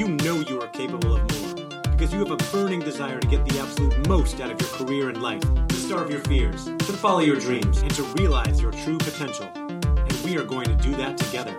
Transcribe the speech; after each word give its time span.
you 0.00 0.08
know 0.08 0.40
you 0.40 0.58
are 0.58 0.68
capable 0.68 1.14
of 1.14 1.20
more. 1.42 1.78
Because 1.90 2.10
you 2.10 2.20
have 2.20 2.30
a 2.30 2.50
burning 2.50 2.80
desire 2.80 3.20
to 3.20 3.28
get 3.28 3.46
the 3.46 3.60
absolute 3.60 4.08
most 4.08 4.40
out 4.40 4.50
of 4.50 4.58
your 4.58 4.70
career 4.70 5.10
and 5.10 5.20
life, 5.20 5.42
to 5.68 5.74
starve 5.74 6.10
your 6.10 6.20
fears, 6.20 6.64
to 6.64 6.92
follow 6.94 7.20
your 7.20 7.36
dreams, 7.36 7.82
and 7.82 7.90
to 7.90 8.02
realize 8.14 8.62
your 8.62 8.72
true 8.72 8.96
potential. 8.96 9.50
And 9.54 10.12
we 10.24 10.38
are 10.38 10.44
going 10.44 10.64
to 10.64 10.76
do 10.76 10.96
that 10.96 11.18
together. 11.18 11.52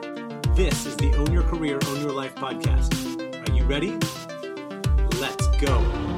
This 0.55 0.87
is 0.87 0.97
the 0.97 1.13
Own 1.17 1.31
Your 1.31 1.43
Career, 1.43 1.77
Own 1.89 2.01
Your 2.01 2.13
Life 2.13 2.33
podcast. 2.33 2.91
Are 3.47 3.53
you 3.53 3.63
ready? 3.65 3.91
Let's 5.19 5.45
go. 5.63 6.10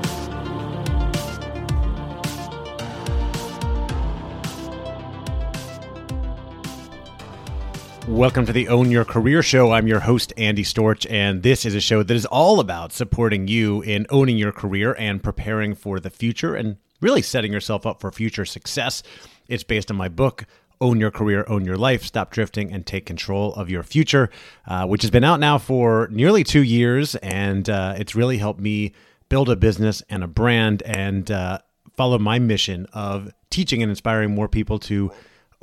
Welcome 8.08 8.46
to 8.48 8.52
the 8.52 8.68
Own 8.68 8.92
Your 8.92 9.06
Career 9.06 9.42
Show. 9.42 9.72
I'm 9.72 9.88
your 9.88 10.02
host, 10.02 10.34
Andy 10.36 10.64
Storch, 10.64 11.10
and 11.10 11.42
this 11.42 11.66
is 11.66 11.74
a 11.74 11.80
show 11.80 12.04
that 12.04 12.14
is 12.14 12.26
all 12.26 12.60
about 12.60 12.92
supporting 12.92 13.48
you 13.48 13.82
in 13.82 14.06
owning 14.10 14.38
your 14.38 14.52
career 14.52 14.94
and 15.00 15.24
preparing 15.24 15.74
for 15.74 16.02
the 16.02 16.10
future 16.10 16.54
and 16.54 16.76
really 17.00 17.22
setting 17.22 17.54
yourself 17.54 17.86
up 17.86 18.02
for 18.02 18.12
future 18.12 18.44
success. 18.44 19.04
It's 19.48 19.64
based 19.64 19.90
on 19.90 19.96
my 19.96 20.10
book, 20.10 20.46
Own 20.82 21.00
Your 21.00 21.12
Career, 21.12 21.46
Own 21.48 21.64
Your 21.64 21.78
Life, 21.78 22.04
Stop 22.04 22.32
Drifting, 22.32 22.74
and 22.74 22.86
Take 22.86 23.06
Control 23.06 23.54
of 23.54 23.70
Your 23.70 23.84
Future, 23.84 24.30
uh, 24.68 24.86
which 24.86 25.02
has 25.04 25.10
been 25.10 25.24
out 25.24 25.40
now 25.40 25.58
for 25.58 26.10
nearly 26.12 26.44
two 26.44 26.64
years. 26.64 27.16
And 27.16 27.70
uh, 27.70 27.96
it's 27.98 28.16
really 28.16 28.38
helped 28.38 28.60
me 28.60 28.92
build 29.30 29.50
a 29.50 29.56
business 29.56 30.04
and 30.10 30.26
a 30.26 30.28
brand 30.28 30.84
and 30.84 31.32
uh, 31.32 31.60
follow 31.96 32.20
my 32.20 32.38
mission 32.38 32.86
of 32.92 33.32
teaching 33.50 33.82
and 33.82 33.90
inspiring 33.90 34.36
more 34.36 34.50
people 34.50 34.78
to 34.80 35.10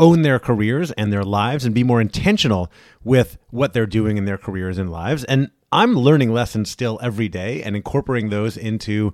own 0.00 0.22
their 0.22 0.40
careers 0.40 0.90
and 0.92 1.12
their 1.12 1.22
lives 1.22 1.64
and 1.64 1.74
be 1.74 1.84
more 1.84 2.00
intentional 2.00 2.72
with 3.04 3.38
what 3.50 3.72
they're 3.72 3.86
doing 3.86 4.16
in 4.16 4.24
their 4.24 4.38
careers 4.38 4.78
and 4.78 4.90
lives. 4.90 5.22
And 5.24 5.50
I'm 5.70 5.94
learning 5.94 6.32
lessons 6.32 6.70
still 6.70 6.98
every 7.00 7.28
day 7.28 7.62
and 7.62 7.76
incorporating 7.76 8.30
those 8.30 8.56
into 8.56 9.12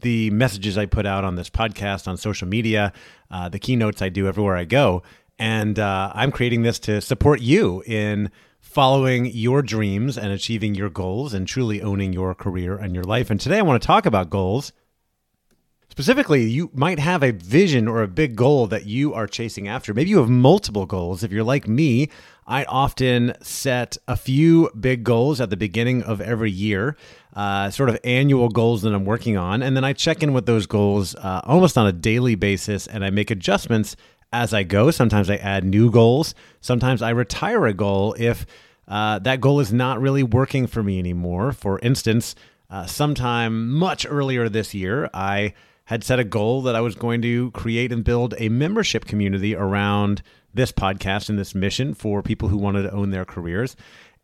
the 0.00 0.30
messages 0.30 0.78
I 0.78 0.86
put 0.86 1.04
out 1.04 1.24
on 1.24 1.34
this 1.34 1.50
podcast, 1.50 2.06
on 2.06 2.16
social 2.16 2.48
media, 2.48 2.92
uh, 3.30 3.48
the 3.48 3.58
keynotes 3.58 4.00
I 4.00 4.08
do 4.08 4.28
everywhere 4.28 4.56
I 4.56 4.64
go. 4.64 5.02
And 5.38 5.78
uh, 5.78 6.12
I'm 6.14 6.32
creating 6.32 6.62
this 6.62 6.78
to 6.80 7.00
support 7.00 7.40
you 7.40 7.82
in 7.86 8.30
following 8.60 9.26
your 9.26 9.62
dreams 9.62 10.16
and 10.16 10.32
achieving 10.32 10.74
your 10.74 10.90
goals 10.90 11.34
and 11.34 11.46
truly 11.46 11.82
owning 11.82 12.12
your 12.12 12.34
career 12.34 12.76
and 12.76 12.94
your 12.94 13.04
life. 13.04 13.30
And 13.30 13.40
today 13.40 13.58
I 13.58 13.62
want 13.62 13.80
to 13.82 13.86
talk 13.86 14.06
about 14.06 14.30
goals 14.30 14.72
Specifically, 15.90 16.44
you 16.44 16.70
might 16.74 16.98
have 16.98 17.22
a 17.22 17.32
vision 17.32 17.88
or 17.88 18.02
a 18.02 18.08
big 18.08 18.36
goal 18.36 18.66
that 18.68 18.86
you 18.86 19.14
are 19.14 19.26
chasing 19.26 19.66
after. 19.66 19.92
Maybe 19.92 20.10
you 20.10 20.18
have 20.18 20.28
multiple 20.28 20.86
goals. 20.86 21.24
If 21.24 21.32
you're 21.32 21.42
like 21.42 21.66
me, 21.66 22.08
I 22.46 22.64
often 22.64 23.34
set 23.42 23.96
a 24.06 24.16
few 24.16 24.70
big 24.78 25.02
goals 25.02 25.40
at 25.40 25.50
the 25.50 25.56
beginning 25.56 26.02
of 26.02 26.20
every 26.20 26.50
year, 26.50 26.96
uh, 27.34 27.70
sort 27.70 27.88
of 27.88 27.98
annual 28.04 28.48
goals 28.48 28.82
that 28.82 28.94
I'm 28.94 29.04
working 29.04 29.36
on. 29.36 29.62
And 29.62 29.76
then 29.76 29.84
I 29.84 29.92
check 29.92 30.22
in 30.22 30.32
with 30.32 30.46
those 30.46 30.66
goals 30.66 31.14
uh, 31.16 31.40
almost 31.44 31.76
on 31.76 31.86
a 31.86 31.92
daily 31.92 32.36
basis 32.36 32.86
and 32.86 33.04
I 33.04 33.10
make 33.10 33.30
adjustments 33.30 33.96
as 34.32 34.54
I 34.54 34.62
go. 34.62 34.90
Sometimes 34.90 35.28
I 35.28 35.36
add 35.36 35.64
new 35.64 35.90
goals. 35.90 36.34
Sometimes 36.60 37.02
I 37.02 37.10
retire 37.10 37.66
a 37.66 37.74
goal 37.74 38.14
if 38.18 38.46
uh, 38.86 39.18
that 39.20 39.40
goal 39.40 39.60
is 39.60 39.72
not 39.72 40.00
really 40.00 40.22
working 40.22 40.66
for 40.66 40.82
me 40.82 40.98
anymore. 40.98 41.52
For 41.52 41.78
instance, 41.80 42.34
uh, 42.70 42.86
sometime 42.86 43.70
much 43.72 44.06
earlier 44.08 44.48
this 44.48 44.74
year, 44.74 45.10
I 45.12 45.54
had 45.88 46.04
set 46.04 46.18
a 46.18 46.24
goal 46.24 46.60
that 46.60 46.76
I 46.76 46.82
was 46.82 46.94
going 46.94 47.22
to 47.22 47.50
create 47.52 47.92
and 47.92 48.04
build 48.04 48.34
a 48.36 48.50
membership 48.50 49.06
community 49.06 49.56
around 49.56 50.20
this 50.52 50.70
podcast 50.70 51.30
and 51.30 51.38
this 51.38 51.54
mission 51.54 51.94
for 51.94 52.22
people 52.22 52.50
who 52.50 52.58
wanted 52.58 52.82
to 52.82 52.92
own 52.92 53.10
their 53.10 53.24
careers. 53.24 53.74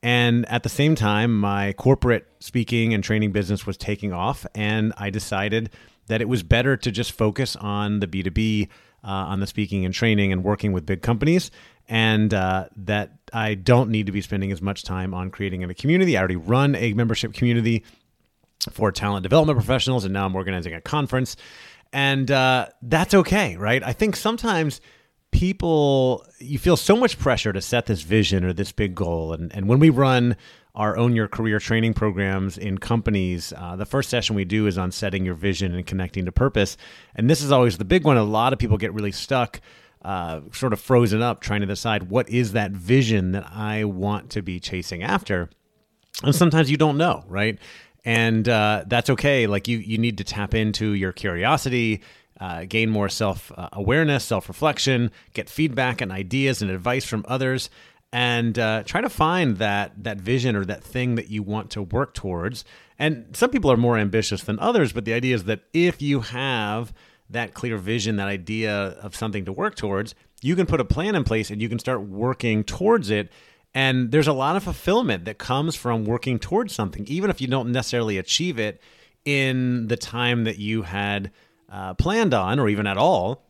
And 0.02 0.46
at 0.50 0.62
the 0.62 0.68
same 0.68 0.94
time, 0.94 1.34
my 1.34 1.72
corporate 1.72 2.28
speaking 2.38 2.92
and 2.92 3.02
training 3.02 3.32
business 3.32 3.66
was 3.66 3.78
taking 3.78 4.12
off, 4.12 4.44
and 4.54 4.92
I 4.98 5.08
decided 5.08 5.70
that 6.08 6.20
it 6.20 6.28
was 6.28 6.42
better 6.42 6.76
to 6.76 6.90
just 6.90 7.12
focus 7.12 7.56
on 7.56 8.00
the 8.00 8.06
B2B, 8.06 8.68
uh, 9.02 9.08
on 9.08 9.40
the 9.40 9.46
speaking 9.46 9.86
and 9.86 9.94
training 9.94 10.32
and 10.32 10.44
working 10.44 10.74
with 10.74 10.84
big 10.84 11.00
companies, 11.00 11.50
and 11.88 12.34
uh, 12.34 12.66
that 12.76 13.12
I 13.32 13.54
don't 13.54 13.88
need 13.88 14.04
to 14.04 14.12
be 14.12 14.20
spending 14.20 14.52
as 14.52 14.60
much 14.60 14.82
time 14.82 15.14
on 15.14 15.30
creating 15.30 15.64
a 15.64 15.72
community. 15.72 16.18
I 16.18 16.20
already 16.20 16.36
run 16.36 16.74
a 16.74 16.92
membership 16.92 17.32
community 17.32 17.84
for 18.70 18.92
talent 18.92 19.22
development 19.22 19.58
professionals, 19.58 20.04
and 20.04 20.12
now 20.12 20.26
I'm 20.26 20.36
organizing 20.36 20.74
a 20.74 20.80
conference. 20.80 21.36
And 21.92 22.30
uh, 22.30 22.68
that's 22.82 23.14
okay, 23.14 23.56
right? 23.56 23.82
I 23.82 23.92
think 23.92 24.16
sometimes 24.16 24.80
people, 25.30 26.24
you 26.38 26.58
feel 26.58 26.76
so 26.76 26.96
much 26.96 27.18
pressure 27.18 27.52
to 27.52 27.60
set 27.60 27.86
this 27.86 28.02
vision 28.02 28.44
or 28.44 28.52
this 28.52 28.72
big 28.72 28.94
goal. 28.94 29.32
And, 29.32 29.54
and 29.54 29.68
when 29.68 29.78
we 29.78 29.90
run 29.90 30.36
our 30.74 30.96
Own 30.96 31.14
Your 31.14 31.28
Career 31.28 31.60
training 31.60 31.94
programs 31.94 32.58
in 32.58 32.78
companies, 32.78 33.52
uh, 33.56 33.76
the 33.76 33.86
first 33.86 34.10
session 34.10 34.34
we 34.34 34.44
do 34.44 34.66
is 34.66 34.76
on 34.76 34.90
setting 34.90 35.24
your 35.24 35.34
vision 35.34 35.74
and 35.74 35.86
connecting 35.86 36.24
to 36.24 36.32
purpose. 36.32 36.76
And 37.14 37.30
this 37.30 37.42
is 37.42 37.52
always 37.52 37.78
the 37.78 37.84
big 37.84 38.04
one. 38.04 38.16
A 38.16 38.24
lot 38.24 38.52
of 38.52 38.58
people 38.58 38.76
get 38.76 38.92
really 38.92 39.12
stuck. 39.12 39.60
Uh, 40.02 40.42
sort 40.52 40.74
of 40.74 40.80
frozen 40.80 41.22
up 41.22 41.40
trying 41.40 41.62
to 41.62 41.66
decide 41.66 42.10
what 42.10 42.28
is 42.28 42.52
that 42.52 42.72
vision 42.72 43.32
that 43.32 43.50
I 43.50 43.84
want 43.84 44.28
to 44.32 44.42
be 44.42 44.60
chasing 44.60 45.02
after. 45.02 45.48
And 46.22 46.34
sometimes 46.34 46.70
you 46.70 46.76
don't 46.76 46.98
know, 46.98 47.24
right? 47.26 47.58
And 48.04 48.48
uh, 48.48 48.84
that's 48.86 49.10
okay. 49.10 49.46
Like 49.46 49.66
you, 49.68 49.78
you 49.78 49.98
need 49.98 50.18
to 50.18 50.24
tap 50.24 50.54
into 50.54 50.92
your 50.92 51.12
curiosity, 51.12 52.02
uh, 52.40 52.64
gain 52.68 52.90
more 52.90 53.08
self 53.08 53.50
uh, 53.56 53.68
awareness, 53.72 54.24
self 54.24 54.48
reflection, 54.48 55.10
get 55.32 55.48
feedback 55.48 56.00
and 56.00 56.12
ideas 56.12 56.60
and 56.62 56.70
advice 56.70 57.04
from 57.04 57.24
others, 57.28 57.70
and 58.12 58.58
uh, 58.58 58.82
try 58.84 59.00
to 59.00 59.08
find 59.08 59.56
that 59.58 59.92
that 60.04 60.18
vision 60.18 60.54
or 60.54 60.64
that 60.64 60.84
thing 60.84 61.14
that 61.14 61.30
you 61.30 61.42
want 61.42 61.70
to 61.70 61.82
work 61.82 62.14
towards. 62.14 62.64
And 62.98 63.26
some 63.34 63.50
people 63.50 63.72
are 63.72 63.76
more 63.76 63.98
ambitious 63.98 64.42
than 64.44 64.58
others, 64.58 64.92
but 64.92 65.04
the 65.04 65.14
idea 65.14 65.34
is 65.34 65.44
that 65.44 65.62
if 65.72 66.02
you 66.02 66.20
have 66.20 66.92
that 67.30 67.54
clear 67.54 67.76
vision, 67.78 68.16
that 68.16 68.28
idea 68.28 68.72
of 68.72 69.16
something 69.16 69.44
to 69.46 69.52
work 69.52 69.74
towards, 69.74 70.14
you 70.42 70.54
can 70.54 70.66
put 70.66 70.80
a 70.80 70.84
plan 70.84 71.14
in 71.14 71.24
place 71.24 71.50
and 71.50 71.60
you 71.62 71.68
can 71.68 71.78
start 71.78 72.02
working 72.02 72.62
towards 72.62 73.10
it 73.10 73.32
and 73.74 74.12
there's 74.12 74.28
a 74.28 74.32
lot 74.32 74.56
of 74.56 74.62
fulfillment 74.62 75.24
that 75.24 75.38
comes 75.38 75.74
from 75.74 76.04
working 76.04 76.38
towards 76.38 76.74
something, 76.74 77.04
even 77.08 77.28
if 77.28 77.40
you 77.40 77.48
don't 77.48 77.72
necessarily 77.72 78.18
achieve 78.18 78.58
it 78.58 78.80
in 79.24 79.88
the 79.88 79.96
time 79.96 80.44
that 80.44 80.58
you 80.58 80.82
had 80.82 81.30
uh, 81.70 81.94
planned 81.94 82.34
on 82.34 82.60
or 82.60 82.68
even 82.68 82.86
at 82.86 82.96
all. 82.96 83.42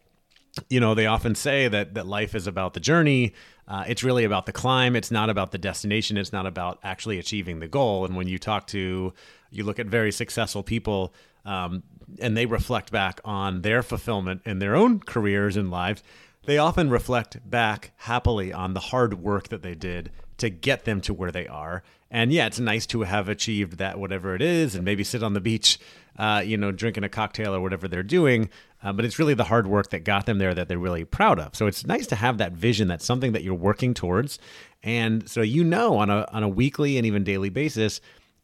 You 0.70 0.80
know, 0.80 0.94
they 0.94 1.06
often 1.06 1.34
say 1.34 1.68
that, 1.68 1.94
that 1.94 2.06
life 2.06 2.34
is 2.34 2.46
about 2.46 2.74
the 2.74 2.80
journey. 2.80 3.34
Uh, 3.66 3.84
it's 3.88 4.04
really 4.04 4.24
about 4.24 4.46
the 4.46 4.52
climb. 4.52 4.94
It's 4.94 5.10
not 5.10 5.28
about 5.28 5.50
the 5.50 5.58
destination. 5.58 6.16
It's 6.16 6.32
not 6.32 6.46
about 6.46 6.78
actually 6.82 7.18
achieving 7.18 7.58
the 7.58 7.68
goal. 7.68 8.04
And 8.04 8.16
when 8.16 8.28
you 8.28 8.38
talk 8.38 8.66
to, 8.68 9.12
you 9.50 9.64
look 9.64 9.78
at 9.78 9.86
very 9.86 10.12
successful 10.12 10.62
people, 10.62 11.12
um, 11.44 11.82
and 12.20 12.36
they 12.36 12.46
reflect 12.46 12.92
back 12.92 13.20
on 13.24 13.62
their 13.62 13.82
fulfillment 13.82 14.42
in 14.44 14.58
their 14.58 14.76
own 14.76 15.00
careers 15.00 15.56
and 15.56 15.70
lives, 15.70 16.02
they 16.46 16.58
often 16.58 16.90
reflect 16.90 17.38
back 17.48 17.92
happily 17.96 18.52
on 18.52 18.74
the 18.74 18.80
hard 18.80 19.14
work 19.14 19.48
that 19.48 19.62
they 19.62 19.74
did 19.74 20.10
to 20.38 20.50
get 20.50 20.84
them 20.84 21.00
to 21.02 21.14
where 21.14 21.30
they 21.30 21.46
are. 21.46 21.82
And 22.10 22.32
yeah, 22.32 22.46
it's 22.46 22.60
nice 22.60 22.86
to 22.86 23.02
have 23.02 23.28
achieved 23.28 23.78
that, 23.78 23.98
whatever 23.98 24.34
it 24.34 24.42
is, 24.42 24.74
and 24.74 24.84
maybe 24.84 25.04
sit 25.04 25.22
on 25.22 25.32
the 25.32 25.40
beach, 25.40 25.78
uh, 26.18 26.42
you 26.44 26.56
know, 26.56 26.70
drinking 26.70 27.04
a 27.04 27.08
cocktail 27.08 27.54
or 27.54 27.60
whatever 27.60 27.88
they're 27.88 28.02
doing. 28.02 28.50
Uh, 28.82 28.92
but 28.92 29.04
it's 29.04 29.18
really 29.18 29.34
the 29.34 29.44
hard 29.44 29.66
work 29.66 29.90
that 29.90 30.04
got 30.04 30.26
them 30.26 30.38
there 30.38 30.54
that 30.54 30.68
they're 30.68 30.78
really 30.78 31.04
proud 31.04 31.38
of. 31.38 31.56
So 31.56 31.66
it's 31.66 31.86
nice 31.86 32.06
to 32.08 32.16
have 32.16 32.38
that 32.38 32.52
vision. 32.52 32.88
That's 32.88 33.04
something 33.04 33.32
that 33.32 33.42
you're 33.42 33.54
working 33.54 33.94
towards, 33.94 34.38
and 34.82 35.28
so 35.28 35.40
you 35.40 35.64
know 35.64 35.96
on 35.96 36.10
a 36.10 36.26
on 36.30 36.42
a 36.42 36.48
weekly 36.48 36.98
and 36.98 37.06
even 37.06 37.24
daily 37.24 37.48
basis, 37.48 38.00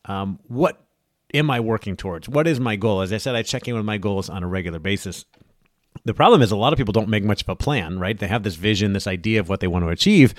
um, 0.07 0.41
what 0.49 0.83
am 1.35 1.51
I 1.51 1.61
working 1.61 1.97
towards? 1.97 2.29
What 2.29 2.49
is 2.49 2.59
my 2.59 2.77
goal? 2.77 3.03
As 3.03 3.13
I 3.13 3.19
said, 3.19 3.37
I 3.37 3.43
check 3.43 3.69
in 3.69 3.75
with 3.75 3.85
my 3.85 3.99
goals 3.99 4.31
on 4.31 4.43
a 4.43 4.49
regular 4.49 4.79
basis 4.79 5.27
the 6.05 6.15
problem 6.15 6.41
is 6.41 6.51
a 6.51 6.57
lot 6.57 6.73
of 6.73 6.77
people 6.77 6.93
don't 6.93 7.09
make 7.09 7.25
much 7.25 7.43
of 7.43 7.49
a 7.49 7.57
plan, 7.57 7.99
right? 7.99 8.19
They 8.19 8.27
have 8.27 8.43
this 8.43 8.55
vision, 8.55 8.93
this 8.93 9.07
idea 9.07 9.41
of 9.41 9.49
what 9.49 9.61
they 9.61 9.67
want 9.67 9.85
to 9.85 9.91
achieve, 9.91 10.35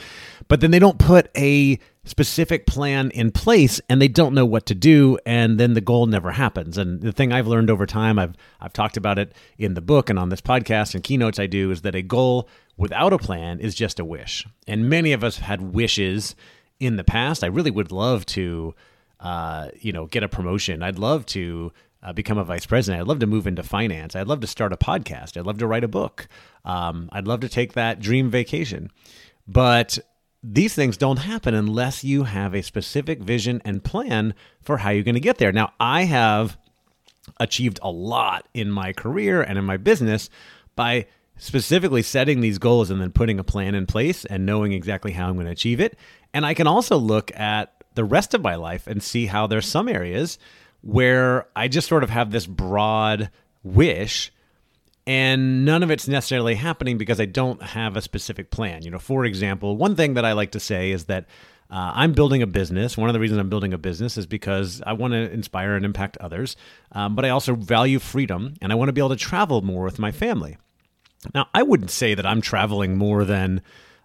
but 0.47 0.59
then 0.59 0.71
they 0.71 0.79
don't 0.79 0.97
put 0.97 1.29
a 1.37 1.77
specific 2.03 2.65
plan 2.65 3.11
in 3.11 3.31
place 3.31 3.79
and 3.87 4.01
they 4.01 4.07
don't 4.07 4.33
know 4.33 4.45
what 4.45 4.65
to 4.65 4.73
do 4.73 5.19
and 5.23 5.59
then 5.59 5.73
the 5.73 5.81
goal 5.81 6.07
never 6.07 6.31
happens. 6.31 6.77
And 6.77 7.01
the 7.01 7.11
thing 7.11 7.31
I've 7.31 7.47
learned 7.47 7.69
over 7.69 7.85
time, 7.85 8.17
I've 8.17 8.35
I've 8.59 8.73
talked 8.73 8.97
about 8.97 9.19
it 9.19 9.33
in 9.57 9.75
the 9.75 9.81
book 9.81 10.09
and 10.09 10.17
on 10.17 10.29
this 10.29 10.41
podcast 10.41 10.95
and 10.95 11.03
keynotes 11.03 11.39
I 11.39 11.45
do 11.45 11.69
is 11.69 11.81
that 11.81 11.95
a 11.95 12.01
goal 12.01 12.49
without 12.77 13.13
a 13.13 13.19
plan 13.19 13.59
is 13.59 13.75
just 13.75 13.99
a 13.99 14.05
wish. 14.05 14.47
And 14.67 14.89
many 14.89 15.13
of 15.13 15.23
us 15.23 15.37
have 15.37 15.45
had 15.45 15.73
wishes 15.73 16.35
in 16.79 16.95
the 16.95 17.03
past. 17.03 17.43
I 17.43 17.47
really 17.47 17.71
would 17.71 17.91
love 17.91 18.25
to 18.27 18.73
uh, 19.21 19.69
you 19.79 19.91
know, 19.91 20.07
get 20.07 20.23
a 20.23 20.27
promotion. 20.27 20.81
I'd 20.81 20.97
love 20.97 21.25
to 21.27 21.71
uh, 22.03 22.13
become 22.13 22.37
a 22.37 22.43
vice 22.43 22.65
president. 22.65 23.01
I'd 23.01 23.07
love 23.07 23.19
to 23.19 23.27
move 23.27 23.47
into 23.47 23.63
finance. 23.63 24.15
I'd 24.15 24.27
love 24.27 24.39
to 24.41 24.47
start 24.47 24.73
a 24.73 24.77
podcast. 24.77 25.37
I'd 25.37 25.45
love 25.45 25.59
to 25.59 25.67
write 25.67 25.83
a 25.83 25.87
book. 25.87 26.27
Um, 26.65 27.09
I'd 27.11 27.27
love 27.27 27.41
to 27.41 27.49
take 27.49 27.73
that 27.73 27.99
dream 27.99 28.29
vacation. 28.29 28.89
But 29.47 29.99
these 30.43 30.73
things 30.73 30.97
don't 30.97 31.19
happen 31.19 31.53
unless 31.53 32.03
you 32.03 32.23
have 32.23 32.55
a 32.55 32.63
specific 32.63 33.21
vision 33.21 33.61
and 33.63 33.83
plan 33.83 34.33
for 34.61 34.77
how 34.77 34.89
you're 34.89 35.03
going 35.03 35.15
to 35.15 35.21
get 35.21 35.37
there. 35.37 35.51
Now, 35.51 35.73
I 35.79 36.03
have 36.03 36.57
achieved 37.39 37.79
a 37.83 37.91
lot 37.91 38.47
in 38.53 38.71
my 38.71 38.93
career 38.93 39.41
and 39.41 39.57
in 39.59 39.65
my 39.65 39.77
business 39.77 40.29
by 40.75 41.05
specifically 41.37 42.01
setting 42.01 42.41
these 42.41 42.57
goals 42.57 42.89
and 42.89 42.99
then 42.99 43.11
putting 43.11 43.39
a 43.39 43.43
plan 43.43 43.75
in 43.75 43.85
place 43.85 44.25
and 44.25 44.45
knowing 44.45 44.73
exactly 44.73 45.11
how 45.11 45.27
I'm 45.27 45.35
going 45.35 45.45
to 45.45 45.51
achieve 45.51 45.79
it. 45.79 45.97
And 46.33 46.45
I 46.45 46.53
can 46.53 46.67
also 46.67 46.97
look 46.97 47.31
at 47.37 47.73
the 47.93 48.03
rest 48.03 48.33
of 48.33 48.41
my 48.41 48.55
life 48.55 48.87
and 48.87 49.03
see 49.03 49.25
how 49.25 49.47
there's 49.47 49.65
some 49.65 49.89
areas 49.89 50.39
where 50.81 51.47
I 51.55 51.67
just 51.67 51.87
sort 51.87 52.03
of 52.03 52.09
have 52.09 52.31
this 52.31 52.45
broad 52.45 53.29
wish 53.63 54.31
and 55.07 55.65
none 55.65 55.83
of 55.83 55.91
it's 55.91 56.07
necessarily 56.07 56.55
happening 56.55 56.97
because 56.97 57.19
I 57.19 57.25
don't 57.25 57.61
have 57.61 57.97
a 57.97 58.01
specific 58.01 58.51
plan. 58.51 58.83
You 58.83 58.91
know, 58.91 58.99
for 58.99 59.25
example, 59.25 59.75
one 59.75 59.95
thing 59.95 60.13
that 60.13 60.25
I 60.25 60.33
like 60.33 60.51
to 60.51 60.59
say 60.59 60.91
is 60.91 61.05
that 61.05 61.25
uh, 61.71 61.91
I'm 61.95 62.13
building 62.13 62.41
a 62.41 62.47
business. 62.47 62.97
One 62.97 63.09
of 63.09 63.13
the 63.13 63.19
reasons 63.19 63.39
I'm 63.39 63.49
building 63.49 63.73
a 63.73 63.77
business 63.77 64.17
is 64.17 64.25
because 64.27 64.81
I 64.85 64.93
want 64.93 65.13
to 65.13 65.31
inspire 65.31 65.75
and 65.75 65.85
impact 65.85 66.17
others, 66.17 66.55
um, 66.91 67.15
but 67.15 67.25
I 67.25 67.29
also 67.29 67.55
value 67.55 67.97
freedom 67.97 68.55
and 68.61 68.71
I 68.71 68.75
want 68.75 68.89
to 68.89 68.93
be 68.93 69.01
able 69.01 69.09
to 69.09 69.15
travel 69.15 69.61
more 69.61 69.83
with 69.83 69.97
my 69.97 70.11
family. 70.11 70.57
Now, 71.33 71.47
I 71.53 71.63
wouldn't 71.63 71.91
say 71.91 72.13
that 72.13 72.25
I'm 72.25 72.41
traveling 72.41 72.97
more 72.97 73.25
than 73.25 73.61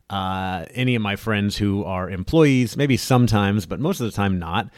uh, 0.08 0.66
any 0.70 0.94
of 0.94 1.02
my 1.02 1.16
friends 1.16 1.56
who 1.56 1.84
are 1.84 2.08
employees, 2.08 2.76
maybe 2.76 2.96
sometimes, 2.96 3.66
but 3.66 3.80
most 3.80 4.00
of 4.00 4.06
the 4.06 4.12
time 4.12 4.38
not. 4.38 4.70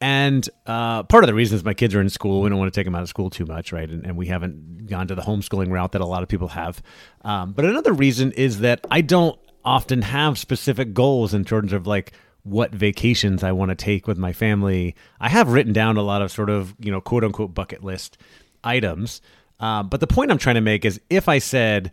And 0.00 0.48
uh, 0.66 1.02
part 1.04 1.24
of 1.24 1.28
the 1.28 1.34
reason 1.34 1.56
is 1.56 1.64
my 1.64 1.74
kids 1.74 1.94
are 1.94 2.00
in 2.00 2.08
school. 2.08 2.40
We 2.40 2.48
don't 2.48 2.58
want 2.58 2.72
to 2.72 2.78
take 2.78 2.84
them 2.84 2.94
out 2.94 3.02
of 3.02 3.08
school 3.08 3.30
too 3.30 3.46
much, 3.46 3.72
right? 3.72 3.88
And, 3.88 4.04
and 4.04 4.16
we 4.16 4.26
haven't 4.26 4.86
gone 4.86 5.08
to 5.08 5.14
the 5.14 5.22
homeschooling 5.22 5.70
route 5.70 5.92
that 5.92 6.00
a 6.00 6.06
lot 6.06 6.22
of 6.22 6.28
people 6.28 6.48
have. 6.48 6.80
Um, 7.22 7.52
but 7.52 7.64
another 7.64 7.92
reason 7.92 8.32
is 8.32 8.60
that 8.60 8.86
I 8.90 9.00
don't 9.00 9.38
often 9.64 10.02
have 10.02 10.38
specific 10.38 10.94
goals 10.94 11.34
in 11.34 11.44
terms 11.44 11.72
of 11.72 11.86
like 11.86 12.12
what 12.44 12.72
vacations 12.72 13.42
I 13.42 13.52
want 13.52 13.70
to 13.70 13.74
take 13.74 14.06
with 14.06 14.18
my 14.18 14.32
family. 14.32 14.94
I 15.20 15.28
have 15.28 15.48
written 15.48 15.72
down 15.72 15.96
a 15.96 16.02
lot 16.02 16.22
of 16.22 16.30
sort 16.30 16.48
of, 16.48 16.74
you 16.78 16.90
know, 16.92 17.00
quote 17.00 17.24
unquote 17.24 17.52
bucket 17.52 17.82
list 17.82 18.18
items. 18.62 19.20
Um, 19.60 19.88
but 19.88 20.00
the 20.00 20.06
point 20.06 20.30
I'm 20.30 20.38
trying 20.38 20.54
to 20.54 20.60
make 20.60 20.84
is 20.84 21.00
if 21.10 21.28
I 21.28 21.38
said, 21.38 21.90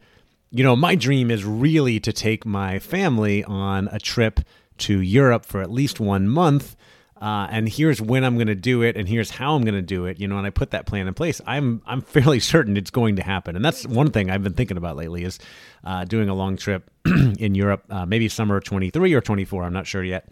you 0.52 0.64
know, 0.64 0.76
my 0.76 0.96
dream 0.96 1.32
is 1.32 1.44
really 1.44 2.00
to 2.02 2.14
take 2.14 2.46
my 2.46 2.80
family 2.80 3.44
on 3.44 3.90
a 3.92 4.00
trip 4.00 4.40
to 4.78 5.02
Europe 5.02 5.46
for 5.46 5.62
at 5.62 5.72
least 5.72 6.00
one 6.00 6.28
month. 6.28 6.76
Uh, 7.22 7.48
and 7.50 7.70
here's 7.70 8.02
when 8.02 8.26
I'm 8.26 8.36
going 8.36 8.48
to 8.48 8.56
do 8.56 8.82
it, 8.82 8.98
and 8.98 9.08
here's 9.08 9.30
how 9.30 9.56
I'm 9.56 9.64
going 9.64 9.76
to 9.76 9.82
do 9.82 10.06
it. 10.06 10.20
You 10.20 10.28
know, 10.28 10.38
and 10.38 10.46
I 10.46 10.50
put 10.50 10.72
that 10.72 10.86
plan 10.86 11.08
in 11.08 11.14
place. 11.14 11.42
I'm 11.46 11.82
I'm 11.86 12.02
fairly 12.16 12.40
certain 12.40 12.78
it's 12.78 12.92
going 12.92 13.16
to 13.16 13.24
happen, 13.24 13.56
and 13.56 13.64
that's 13.64 13.88
one 13.88 14.12
thing 14.12 14.30
I've 14.30 14.44
been 14.44 14.54
thinking 14.54 14.78
about 14.78 14.98
lately 14.98 15.24
is 15.24 15.40
uh, 15.84 16.04
doing 16.06 16.30
a 16.30 16.36
long 16.36 16.58
trip 16.58 16.92
in 17.06 17.56
Europe, 17.56 17.84
uh, 17.90 18.06
maybe 18.06 18.28
summer 18.28 18.60
23 18.60 19.14
or 19.14 19.22
24. 19.22 19.64
I'm 19.64 19.74
not 19.74 19.88
sure 19.88 20.04
yet. 20.04 20.28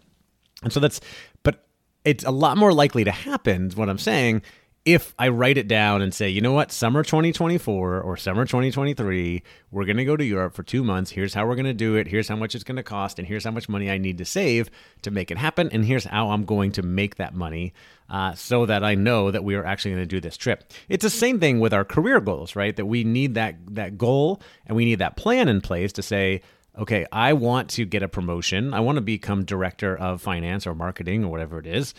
And 0.62 0.72
so 0.72 0.80
that's, 0.80 1.00
but 1.42 1.66
it's 2.04 2.24
a 2.24 2.30
lot 2.30 2.56
more 2.56 2.72
likely 2.72 3.04
to 3.04 3.10
happen. 3.10 3.70
What 3.74 3.88
I'm 3.88 3.98
saying 3.98 4.42
if 4.84 5.14
I 5.18 5.28
write 5.28 5.56
it 5.56 5.66
down 5.66 6.02
and 6.02 6.12
say, 6.12 6.28
you 6.28 6.42
know 6.42 6.52
what, 6.52 6.70
summer 6.70 7.02
2024 7.02 8.02
or 8.02 8.16
summer 8.18 8.44
2023, 8.44 9.42
we're 9.70 9.84
going 9.86 9.96
to 9.96 10.04
go 10.04 10.14
to 10.14 10.24
Europe 10.24 10.54
for 10.54 10.62
two 10.62 10.84
months. 10.84 11.10
Here's 11.10 11.32
how 11.32 11.46
we're 11.46 11.54
going 11.54 11.64
to 11.64 11.72
do 11.72 11.96
it. 11.96 12.06
Here's 12.06 12.28
how 12.28 12.36
much 12.36 12.54
it's 12.54 12.64
going 12.64 12.76
to 12.76 12.82
cost. 12.82 13.18
And 13.18 13.26
here's 13.26 13.44
how 13.44 13.50
much 13.50 13.66
money 13.66 13.90
I 13.90 13.96
need 13.96 14.18
to 14.18 14.26
save 14.26 14.70
to 15.00 15.10
make 15.10 15.30
it 15.30 15.38
happen. 15.38 15.70
And 15.72 15.86
here's 15.86 16.04
how 16.04 16.30
I'm 16.30 16.44
going 16.44 16.72
to 16.72 16.82
make 16.82 17.16
that 17.16 17.34
money 17.34 17.72
uh, 18.10 18.34
so 18.34 18.66
that 18.66 18.84
I 18.84 18.94
know 18.94 19.30
that 19.30 19.42
we 19.42 19.54
are 19.54 19.64
actually 19.64 19.92
going 19.92 20.02
to 20.02 20.16
do 20.16 20.20
this 20.20 20.36
trip. 20.36 20.70
It's 20.90 21.02
the 21.04 21.10
same 21.10 21.40
thing 21.40 21.60
with 21.60 21.72
our 21.72 21.84
career 21.86 22.20
goals, 22.20 22.54
right? 22.54 22.76
That 22.76 22.86
we 22.86 23.04
need 23.04 23.34
that, 23.34 23.56
that 23.74 23.96
goal 23.96 24.42
and 24.66 24.76
we 24.76 24.84
need 24.84 24.96
that 24.96 25.16
plan 25.16 25.48
in 25.48 25.62
place 25.62 25.94
to 25.94 26.02
say, 26.02 26.42
okay, 26.76 27.06
I 27.10 27.32
want 27.32 27.70
to 27.70 27.86
get 27.86 28.02
a 28.02 28.08
promotion. 28.08 28.74
I 28.74 28.80
want 28.80 28.96
to 28.96 29.02
become 29.02 29.46
director 29.46 29.96
of 29.96 30.20
finance 30.20 30.66
or 30.66 30.74
marketing 30.74 31.24
or 31.24 31.30
whatever 31.30 31.58
it 31.58 31.66
is. 31.66 31.94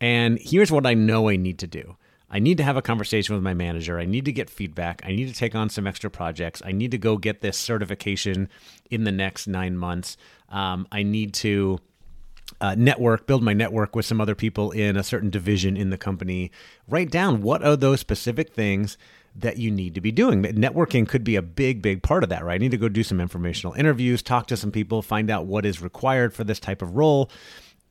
And 0.00 0.38
here's 0.40 0.70
what 0.70 0.86
I 0.86 0.94
know 0.94 1.28
I 1.28 1.34
need 1.34 1.58
to 1.58 1.66
do. 1.66 1.96
I 2.30 2.38
need 2.38 2.58
to 2.58 2.64
have 2.64 2.76
a 2.76 2.82
conversation 2.82 3.34
with 3.34 3.42
my 3.42 3.54
manager. 3.54 3.98
I 3.98 4.04
need 4.04 4.26
to 4.26 4.32
get 4.32 4.50
feedback. 4.50 5.02
I 5.04 5.12
need 5.12 5.28
to 5.28 5.34
take 5.34 5.54
on 5.54 5.70
some 5.70 5.86
extra 5.86 6.10
projects. 6.10 6.60
I 6.64 6.72
need 6.72 6.90
to 6.90 6.98
go 6.98 7.16
get 7.16 7.40
this 7.40 7.56
certification 7.56 8.48
in 8.90 9.04
the 9.04 9.12
next 9.12 9.46
nine 9.46 9.76
months. 9.76 10.16
Um, 10.50 10.86
I 10.92 11.02
need 11.02 11.32
to 11.34 11.78
uh, 12.60 12.74
network, 12.76 13.26
build 13.26 13.42
my 13.42 13.52
network 13.52 13.96
with 13.96 14.04
some 14.04 14.20
other 14.20 14.34
people 14.34 14.70
in 14.72 14.96
a 14.96 15.02
certain 15.02 15.30
division 15.30 15.76
in 15.76 15.90
the 15.90 15.98
company. 15.98 16.50
Write 16.88 17.10
down 17.10 17.40
what 17.42 17.64
are 17.64 17.76
those 17.76 18.00
specific 18.00 18.52
things 18.52 18.98
that 19.34 19.56
you 19.56 19.70
need 19.70 19.94
to 19.94 20.00
be 20.00 20.10
doing. 20.10 20.42
Networking 20.42 21.08
could 21.08 21.22
be 21.22 21.36
a 21.36 21.42
big, 21.42 21.80
big 21.80 22.02
part 22.02 22.24
of 22.24 22.30
that, 22.30 22.44
right? 22.44 22.54
I 22.54 22.58
need 22.58 22.72
to 22.72 22.76
go 22.76 22.88
do 22.88 23.04
some 23.04 23.20
informational 23.20 23.74
interviews, 23.74 24.22
talk 24.22 24.48
to 24.48 24.56
some 24.56 24.72
people, 24.72 25.00
find 25.00 25.30
out 25.30 25.46
what 25.46 25.64
is 25.64 25.80
required 25.80 26.34
for 26.34 26.44
this 26.44 26.58
type 26.58 26.82
of 26.82 26.96
role. 26.96 27.30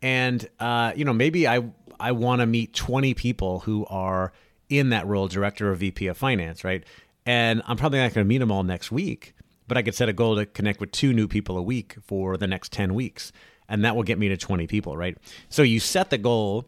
And, 0.02 0.48
uh, 0.60 0.94
you 0.96 1.06
know, 1.06 1.14
maybe 1.14 1.48
I 1.48 1.64
I 2.00 2.12
want 2.12 2.42
to 2.42 2.46
meet 2.46 2.74
20 2.74 3.14
people 3.14 3.60
who 3.60 3.86
are 3.88 4.32
in 4.70 4.90
that 4.90 5.08
role, 5.08 5.28
director 5.28 5.72
or 5.72 5.76
VP 5.76 6.08
of 6.08 6.18
finance, 6.18 6.64
right? 6.64 6.84
And 7.26 7.62
I'm 7.68 7.78
probably 7.78 8.00
not 8.00 8.14
going 8.14 8.26
to 8.26 8.28
meet 8.28 8.38
them 8.40 8.52
all 8.52 8.64
next 8.64 8.92
week, 8.92 9.34
but 9.68 9.78
I 9.78 9.82
could 9.82 9.96
set 9.96 10.10
a 10.10 10.14
goal 10.14 10.36
to 10.38 10.46
connect 10.46 10.80
with 10.80 10.92
two 10.92 11.14
new 11.14 11.28
people 11.28 11.58
a 11.58 11.62
week 11.62 11.96
for 12.04 12.38
the 12.38 12.48
next 12.48 12.72
10 12.72 12.94
weeks. 12.94 13.32
And 13.70 13.84
that 13.84 13.96
will 13.96 14.04
get 14.04 14.18
me 14.18 14.30
to 14.30 14.38
20 14.38 14.68
people, 14.68 14.96
right? 14.96 15.18
So 15.50 15.62
you 15.62 15.80
set 15.80 16.10
the 16.10 16.18
goal 16.18 16.66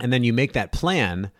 and 0.00 0.12
then 0.12 0.24
you 0.24 0.32
make 0.32 0.54
that 0.54 0.72
plan 0.72 1.30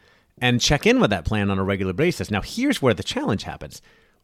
and 0.41 0.61
check 0.61 0.87
in 0.87 1.01
with 1.01 1.11
that 1.11 1.25
plan 1.25 1.51
on 1.51 1.59
a 1.59 1.65
regular 1.65 1.93
basis. 1.93 2.31
Now, 2.31 2.43
here's 2.43 2.83
where 2.83 2.95
the 2.95 3.03
challenge 3.03 3.45
happens. 3.45 3.81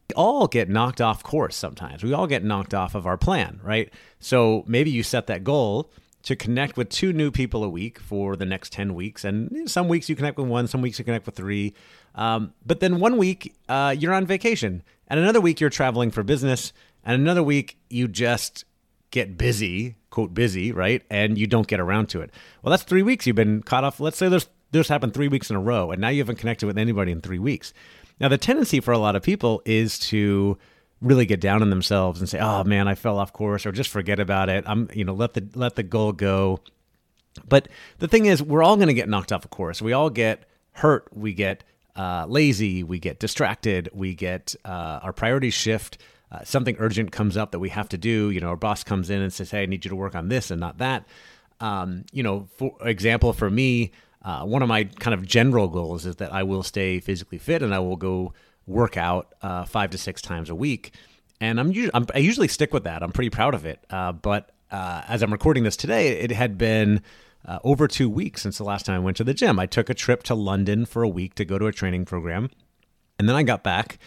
We 0.09 0.15
all 0.15 0.47
get 0.47 0.69
knocked 0.69 1.01
off 1.01 1.23
course 1.23 1.55
sometimes. 1.55 2.03
We 2.03 2.13
all 2.13 2.27
get 2.27 2.43
knocked 2.43 2.73
off 2.73 2.95
of 2.95 3.07
our 3.07 3.17
plan, 3.17 3.59
right? 3.63 3.91
So 4.19 4.63
maybe 4.67 4.91
you 4.91 5.03
set 5.03 5.27
that 5.27 5.43
goal 5.43 5.91
to 6.23 6.35
connect 6.35 6.77
with 6.77 6.89
two 6.89 7.13
new 7.13 7.31
people 7.31 7.63
a 7.63 7.69
week 7.69 7.99
for 7.99 8.35
the 8.35 8.45
next 8.45 8.71
10 8.73 8.93
weeks. 8.93 9.25
And 9.25 9.69
some 9.69 9.87
weeks 9.87 10.09
you 10.09 10.15
connect 10.15 10.37
with 10.37 10.47
one, 10.47 10.67
some 10.67 10.81
weeks 10.81 10.99
you 10.99 11.05
connect 11.05 11.25
with 11.25 11.35
three. 11.35 11.73
Um, 12.15 12.53
but 12.65 12.79
then 12.79 12.99
one 12.99 13.17
week 13.17 13.55
uh, 13.69 13.95
you're 13.97 14.13
on 14.13 14.25
vacation, 14.25 14.83
and 15.07 15.19
another 15.19 15.41
week 15.41 15.59
you're 15.59 15.69
traveling 15.69 16.11
for 16.11 16.23
business, 16.23 16.73
and 17.03 17.19
another 17.19 17.43
week 17.43 17.77
you 17.89 18.07
just 18.07 18.65
get 19.11 19.37
busy, 19.37 19.95
quote, 20.09 20.33
busy, 20.33 20.71
right? 20.71 21.03
And 21.09 21.37
you 21.37 21.47
don't 21.47 21.67
get 21.67 21.79
around 21.79 22.07
to 22.09 22.21
it. 22.21 22.31
Well, 22.61 22.71
that's 22.71 22.83
three 22.83 23.03
weeks 23.03 23.27
you've 23.27 23.35
been 23.35 23.61
caught 23.63 23.83
off. 23.83 23.99
Let's 23.99 24.17
say 24.17 24.29
there's 24.29 24.47
this 24.71 24.87
happened 24.87 25.13
three 25.13 25.27
weeks 25.27 25.49
in 25.49 25.55
a 25.55 25.61
row, 25.61 25.91
and 25.91 25.99
now 25.99 26.09
you 26.09 26.19
haven't 26.19 26.37
connected 26.37 26.65
with 26.65 26.77
anybody 26.77 27.11
in 27.11 27.21
three 27.21 27.39
weeks. 27.39 27.73
Now, 28.19 28.29
the 28.29 28.37
tendency 28.37 28.79
for 28.79 28.91
a 28.91 28.97
lot 28.97 29.15
of 29.15 29.23
people 29.23 29.61
is 29.65 29.99
to 29.99 30.57
really 31.01 31.25
get 31.25 31.41
down 31.41 31.61
on 31.61 31.69
themselves 31.69 32.19
and 32.19 32.29
say, 32.29 32.39
"Oh 32.39 32.63
man, 32.63 32.87
I 32.87 32.95
fell 32.95 33.17
off 33.17 33.33
course," 33.33 33.65
or 33.65 33.71
just 33.71 33.89
forget 33.89 34.19
about 34.19 34.49
it. 34.49 34.63
I'm, 34.67 34.89
you 34.93 35.03
know, 35.03 35.13
let 35.13 35.33
the 35.33 35.47
let 35.55 35.75
the 35.75 35.83
goal 35.83 36.11
go. 36.11 36.59
But 37.47 37.67
the 37.99 38.07
thing 38.07 38.25
is, 38.25 38.43
we're 38.43 38.63
all 38.63 38.75
going 38.75 38.87
to 38.87 38.93
get 38.93 39.09
knocked 39.09 39.31
off 39.31 39.45
a 39.45 39.47
course. 39.47 39.81
We 39.81 39.93
all 39.93 40.09
get 40.09 40.43
hurt. 40.73 41.07
We 41.13 41.33
get 41.33 41.63
uh, 41.95 42.25
lazy. 42.27 42.83
We 42.83 42.99
get 42.99 43.19
distracted. 43.19 43.89
We 43.93 44.13
get 44.13 44.55
uh, 44.63 44.99
our 45.01 45.13
priorities 45.13 45.53
shift. 45.53 45.97
Uh, 46.31 46.43
something 46.43 46.75
urgent 46.79 47.11
comes 47.11 47.35
up 47.35 47.51
that 47.51 47.59
we 47.59 47.69
have 47.69 47.89
to 47.89 47.97
do. 47.97 48.29
You 48.29 48.39
know, 48.39 48.49
our 48.49 48.55
boss 48.55 48.83
comes 48.83 49.09
in 49.09 49.21
and 49.21 49.33
says, 49.33 49.51
"Hey, 49.51 49.63
I 49.63 49.65
need 49.65 49.85
you 49.85 49.89
to 49.89 49.95
work 49.95 50.15
on 50.15 50.29
this 50.29 50.51
and 50.51 50.59
not 50.59 50.77
that." 50.77 51.05
Um, 51.59 52.05
you 52.11 52.23
know, 52.23 52.47
for 52.57 52.75
example, 52.81 53.33
for 53.33 53.49
me, 53.49 53.91
uh, 54.23 54.43
one 54.45 54.61
of 54.61 54.67
my 54.67 54.85
kind 54.85 55.13
of 55.13 55.25
general 55.25 55.67
goals 55.67 56.05
is 56.05 56.17
that 56.17 56.33
I 56.33 56.43
will 56.43 56.63
stay 56.63 56.99
physically 56.99 57.37
fit 57.37 57.61
and 57.61 57.73
I 57.73 57.79
will 57.79 57.95
go 57.95 58.33
work 58.67 58.97
out 58.97 59.33
uh, 59.41 59.65
five 59.65 59.89
to 59.91 59.97
six 59.97 60.21
times 60.21 60.49
a 60.49 60.55
week. 60.55 60.93
And 61.39 61.59
I'm, 61.59 61.73
I'm, 61.93 62.05
i 62.13 62.19
usually 62.19 62.47
stick 62.47 62.73
with 62.73 62.83
that. 62.83 63.01
I'm 63.01 63.11
pretty 63.11 63.31
proud 63.31 63.55
of 63.55 63.65
it. 63.65 63.83
Uh, 63.89 64.11
but 64.11 64.51
uh, 64.69 65.01
as 65.07 65.23
I'm 65.23 65.31
recording 65.31 65.63
this 65.63 65.75
today, 65.75 66.09
it 66.19 66.31
had 66.31 66.57
been 66.57 67.01
uh, 67.45 67.59
over 67.63 67.87
two 67.87 68.09
weeks 68.09 68.43
since 68.43 68.57
the 68.57 68.63
last 68.63 68.85
time 68.85 68.95
I 68.95 68.99
went 68.99 69.17
to 69.17 69.23
the 69.23 69.33
gym. 69.33 69.59
I 69.59 69.65
took 69.65 69.89
a 69.89 69.93
trip 69.93 70.23
to 70.23 70.35
London 70.35 70.85
for 70.85 71.03
a 71.03 71.09
week 71.09 71.35
to 71.35 71.45
go 71.45 71.57
to 71.57 71.65
a 71.65 71.71
training 71.71 72.05
program. 72.05 72.49
And 73.17 73.27
then 73.27 73.35
I 73.35 73.43
got 73.43 73.63
back. 73.63 73.97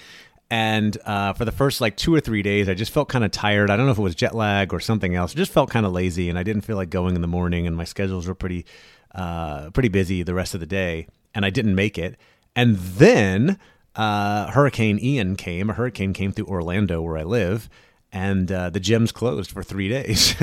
And 0.51 0.97
uh, 1.05 1.33
for 1.33 1.45
the 1.45 1.53
first 1.53 1.81
like 1.81 1.97
two 1.97 2.15
or 2.15 2.21
three 2.21 2.43
days, 2.43 2.69
I 2.69 2.75
just 2.75 2.93
felt 2.93 3.09
kind 3.09 3.25
of 3.25 3.31
tired. 3.31 3.71
I 3.71 3.77
don't 3.77 3.87
know 3.87 3.93
if 3.93 3.99
it 3.99 4.03
was 4.03 4.15
jet 4.15 4.35
lag 4.35 4.73
or 4.73 4.81
something 4.81 5.15
else. 5.15 5.33
I 5.33 5.37
just 5.37 5.51
felt 5.51 5.71
kind 5.71 5.87
of 5.87 5.93
lazy, 5.93 6.29
and 6.29 6.39
I 6.39 6.43
didn't 6.43 6.63
feel 6.63 6.77
like 6.77 6.91
going 6.91 7.17
in 7.17 7.23
the 7.23 7.29
morning. 7.29 7.67
And 7.67 7.77
my 7.77 7.85
schedules 7.85 8.29
were 8.29 8.35
pretty, 8.35 8.67
uh, 9.15 9.71
pretty 9.71 9.89
busy 9.89 10.23
the 10.23 10.35
rest 10.35 10.55
of 10.55 10.61
the 10.61 10.67
day, 10.67 11.09
and 11.35 11.45
I 11.45 11.51
didn't 11.51 11.75
make 11.75 11.99
it. 11.99 12.17
And 12.55 12.77
then 12.77 13.59
uh, 13.97 14.51
Hurricane 14.51 14.99
Ian 15.01 15.37
came. 15.37 15.71
A 15.71 15.73
hurricane 15.75 16.13
came 16.13 16.33
through 16.33 16.47
Orlando, 16.47 17.01
where 17.03 17.17
I 17.17 17.23
live, 17.23 17.69
and 18.13 18.51
uh, 18.51 18.71
the 18.71 18.81
gyms 18.81 19.13
closed 19.13 19.51
for 19.51 19.63
three 19.63 19.89
days 20.03 20.35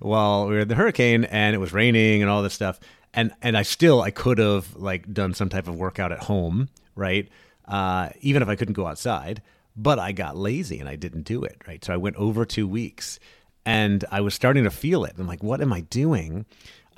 while 0.00 0.46
we 0.46 0.54
were 0.54 0.60
in 0.60 0.68
the 0.68 0.74
hurricane, 0.74 1.24
and 1.24 1.54
it 1.54 1.58
was 1.58 1.72
raining 1.72 2.22
and 2.22 2.30
all 2.30 2.42
this 2.42 2.54
stuff. 2.54 2.80
And 3.14 3.32
and 3.42 3.56
I 3.56 3.62
still 3.62 4.02
I 4.02 4.10
could 4.10 4.38
have 4.38 4.76
like 4.76 5.12
done 5.12 5.34
some 5.34 5.48
type 5.48 5.68
of 5.68 5.76
workout 5.76 6.12
at 6.12 6.24
home, 6.24 6.68
right? 6.94 7.28
Uh, 7.64 8.10
even 8.20 8.42
if 8.42 8.48
I 8.48 8.56
couldn't 8.56 8.74
go 8.74 8.86
outside, 8.86 9.42
but 9.76 9.98
I 9.98 10.12
got 10.12 10.36
lazy 10.36 10.80
and 10.80 10.88
I 10.88 10.96
didn't 10.96 11.22
do 11.22 11.44
it, 11.44 11.60
right? 11.66 11.84
So 11.84 11.92
I 11.92 11.96
went 11.98 12.16
over 12.16 12.44
two 12.44 12.66
weeks, 12.66 13.18
and 13.64 14.04
I 14.10 14.20
was 14.20 14.34
starting 14.34 14.64
to 14.64 14.70
feel 14.70 15.04
it. 15.04 15.14
I'm 15.18 15.26
like, 15.26 15.42
what 15.42 15.60
am 15.60 15.72
I 15.72 15.80
doing? 15.82 16.46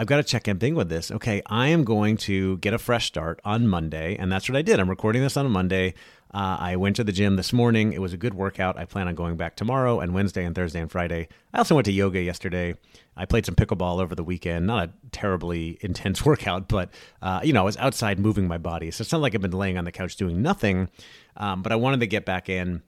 I've 0.00 0.06
got 0.06 0.16
to 0.16 0.22
check 0.22 0.48
in 0.48 0.56
bing 0.56 0.74
with 0.76 0.88
this. 0.88 1.10
Okay, 1.10 1.42
I 1.44 1.68
am 1.68 1.84
going 1.84 2.16
to 2.18 2.56
get 2.56 2.72
a 2.72 2.78
fresh 2.78 3.04
start 3.08 3.38
on 3.44 3.68
Monday, 3.68 4.16
and 4.16 4.32
that's 4.32 4.48
what 4.48 4.56
I 4.56 4.62
did. 4.62 4.80
I'm 4.80 4.88
recording 4.88 5.20
this 5.20 5.36
on 5.36 5.44
a 5.44 5.50
Monday. 5.50 5.92
Uh, 6.32 6.56
I 6.58 6.76
went 6.76 6.96
to 6.96 7.04
the 7.04 7.12
gym 7.12 7.36
this 7.36 7.52
morning. 7.52 7.92
It 7.92 8.00
was 8.00 8.14
a 8.14 8.16
good 8.16 8.32
workout. 8.32 8.78
I 8.78 8.86
plan 8.86 9.08
on 9.08 9.14
going 9.14 9.36
back 9.36 9.56
tomorrow 9.56 10.00
and 10.00 10.14
Wednesday 10.14 10.42
and 10.46 10.54
Thursday 10.54 10.80
and 10.80 10.90
Friday. 10.90 11.28
I 11.52 11.58
also 11.58 11.74
went 11.74 11.84
to 11.84 11.92
yoga 11.92 12.18
yesterday. 12.18 12.76
I 13.14 13.26
played 13.26 13.44
some 13.44 13.54
pickleball 13.54 14.00
over 14.00 14.14
the 14.14 14.24
weekend. 14.24 14.66
Not 14.66 14.88
a 14.88 14.92
terribly 15.12 15.76
intense 15.82 16.24
workout, 16.24 16.66
but 16.66 16.88
uh, 17.20 17.40
you 17.44 17.52
know, 17.52 17.60
I 17.60 17.64
was 17.64 17.76
outside 17.76 18.18
moving 18.18 18.48
my 18.48 18.56
body, 18.56 18.90
so 18.90 19.02
it's 19.02 19.12
not 19.12 19.20
like 19.20 19.34
I've 19.34 19.42
been 19.42 19.50
laying 19.50 19.76
on 19.76 19.84
the 19.84 19.92
couch 19.92 20.16
doing 20.16 20.40
nothing. 20.40 20.88
Um, 21.36 21.60
but 21.60 21.72
I 21.72 21.76
wanted 21.76 22.00
to 22.00 22.06
get 22.06 22.24
back 22.24 22.48
in 22.48 22.80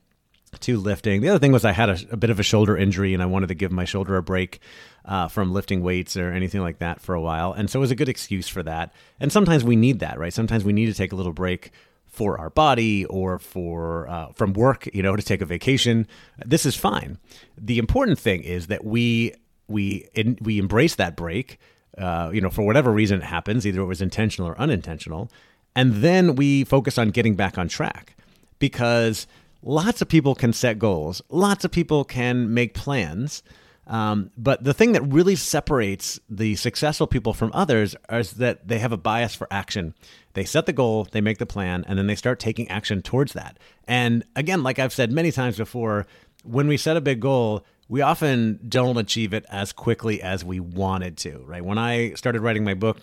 to 0.61 0.78
lifting. 0.78 1.21
The 1.21 1.28
other 1.30 1.38
thing 1.38 1.52
was 1.52 1.64
I 1.64 1.73
had 1.73 1.88
a, 1.88 1.99
a 2.11 2.16
bit 2.16 2.30
of 2.30 2.38
a 2.38 2.42
shoulder 2.42 2.76
injury 2.76 3.14
and 3.14 3.23
I 3.23 3.26
wanted 3.26 3.49
to 3.49 3.54
give 3.54 3.73
my 3.73 3.85
shoulder 3.85 4.16
a 4.16 4.23
break 4.23 4.61
uh, 5.04 5.28
from 5.28 5.52
lifting 5.52 5.82
weights 5.82 6.16
or 6.16 6.30
anything 6.30 6.61
like 6.61 6.78
that 6.78 7.00
for 7.00 7.14
a 7.14 7.21
while. 7.21 7.52
And 7.52 7.68
so 7.68 7.78
it 7.78 7.80
was 7.80 7.90
a 7.90 7.97
good 7.97 8.09
excuse 8.09 8.49
for 8.49 8.62
that. 8.62 8.92
And 9.18 9.32
sometimes 9.32 9.64
we 9.64 9.76
need 9.76 10.00
that, 10.00 10.18
right? 10.18 10.32
Sometimes 10.32 10.64
we 10.64 10.73
need 10.73 10.87
to 10.87 10.94
take 10.94 11.12
a 11.12 11.16
little 11.16 11.32
break 11.32 11.73
for 12.06 12.38
our 12.38 12.50
body 12.50 13.06
or 13.06 13.38
for 13.38 14.06
uh, 14.09 14.32
from 14.32 14.52
work, 14.52 14.88
you 14.92 15.02
know, 15.02 15.16
to 15.16 15.23
take 15.23 15.40
a 15.40 15.47
vacation. 15.47 16.06
This 16.44 16.66
is 16.66 16.76
fine. 16.76 17.18
The 17.59 17.78
important 17.78 18.18
thing 18.18 18.42
is 18.42 18.66
that 18.66 18.85
we 18.85 19.35
we 19.66 20.09
in, 20.14 20.38
we 20.42 20.59
embrace 20.59 20.94
that 20.97 21.16
break. 21.16 21.59
Uh, 21.97 22.30
you 22.32 22.40
know, 22.40 22.50
for 22.50 22.62
whatever 22.62 22.90
reason 22.90 23.21
it 23.21 23.25
happens, 23.25 23.66
either 23.66 23.80
it 23.80 23.87
was 23.87 24.00
intentional 24.00 24.49
or 24.49 24.59
unintentional, 24.59 25.30
and 25.75 25.97
then 25.97 26.37
we 26.37 26.64
focus 26.64 26.97
on 26.97 27.11
getting 27.11 27.35
back 27.35 27.59
on 27.59 27.68
track 27.68 28.16
because 28.59 29.26
lots 29.62 30.02
of 30.02 30.09
people 30.09 30.35
can 30.35 30.52
set 30.52 30.78
goals, 30.78 31.23
lots 31.28 31.64
of 31.64 31.71
people 31.71 32.04
can 32.04 32.52
make 32.52 32.75
plans. 32.75 33.42
Um, 33.87 34.31
but 34.37 34.62
the 34.62 34.75
thing 34.75 34.92
that 34.92 35.02
really 35.02 35.35
separates 35.35 36.21
the 36.31 36.54
successful 36.54 37.07
people 37.07 37.35
from 37.35 37.50
others 37.52 37.97
is 38.11 38.33
that 38.35 38.69
they 38.69 38.78
have 38.78 38.92
a 38.92 38.97
bias 38.97 39.35
for 39.35 39.49
action. 39.50 39.95
They 40.35 40.45
set 40.45 40.66
the 40.66 40.73
goal, 40.73 41.09
they 41.11 41.21
make 41.21 41.38
the 41.38 41.47
plan, 41.47 41.85
and 41.88 41.99
then 41.99 42.07
they 42.07 42.14
start 42.14 42.38
taking 42.38 42.69
action 42.69 43.02
towards 43.02 43.33
that. 43.33 43.59
And 43.88 44.25
again, 44.37 44.62
like 44.62 44.78
I've 44.78 44.92
said 44.92 45.11
many 45.11 45.33
times 45.33 45.57
before, 45.57 46.07
when 46.45 46.69
we 46.69 46.76
set 46.76 46.97
a 46.97 47.00
big 47.00 47.21
goal, 47.21 47.64
we 47.88 48.00
often 48.00 48.61
don't 48.69 48.97
achieve 48.97 49.35
it 49.35 49.45
as 49.50 49.73
quickly 49.73 50.23
as 50.23 50.45
we 50.45 50.61
wanted 50.61 51.16
to, 51.19 51.42
right? 51.45 51.64
When 51.64 51.76
I 51.76 52.14
started 52.14 52.40
writing 52.40 52.64
my 52.64 52.75
book, 52.75 52.99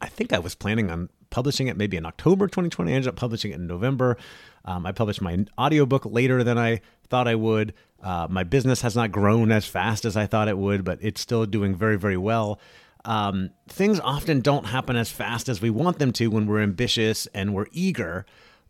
I 0.00 0.06
think 0.06 0.32
I 0.32 0.38
was 0.38 0.54
planning 0.54 0.90
on 0.90 1.10
publishing 1.34 1.66
it 1.66 1.76
maybe 1.76 1.96
in 1.96 2.06
October 2.06 2.46
2020. 2.46 2.92
I 2.92 2.94
ended 2.94 3.08
up 3.08 3.16
publishing 3.16 3.50
it 3.50 3.56
in 3.56 3.66
November. 3.66 4.16
Um, 4.64 4.86
I 4.86 4.92
published 4.92 5.20
my 5.20 5.44
audiobook 5.58 6.06
later 6.06 6.44
than 6.44 6.56
I 6.56 6.80
thought 7.08 7.26
I 7.26 7.34
would. 7.34 7.74
Uh, 8.00 8.28
my 8.30 8.44
business 8.44 8.82
has 8.82 8.94
not 8.94 9.10
grown 9.10 9.50
as 9.50 9.66
fast 9.66 10.04
as 10.04 10.16
I 10.16 10.26
thought 10.26 10.46
it 10.46 10.56
would, 10.56 10.84
but 10.84 11.00
it's 11.02 11.20
still 11.20 11.44
doing 11.44 11.74
very, 11.74 11.98
very 11.98 12.16
well. 12.16 12.60
Um, 13.04 13.50
things 13.66 13.98
often 13.98 14.42
don't 14.42 14.66
happen 14.66 14.94
as 14.94 15.10
fast 15.10 15.48
as 15.48 15.60
we 15.60 15.70
want 15.70 15.98
them 15.98 16.12
to 16.12 16.28
when 16.28 16.46
we're 16.46 16.62
ambitious 16.62 17.26
and 17.34 17.52
we're 17.52 17.66
eager. 17.72 18.24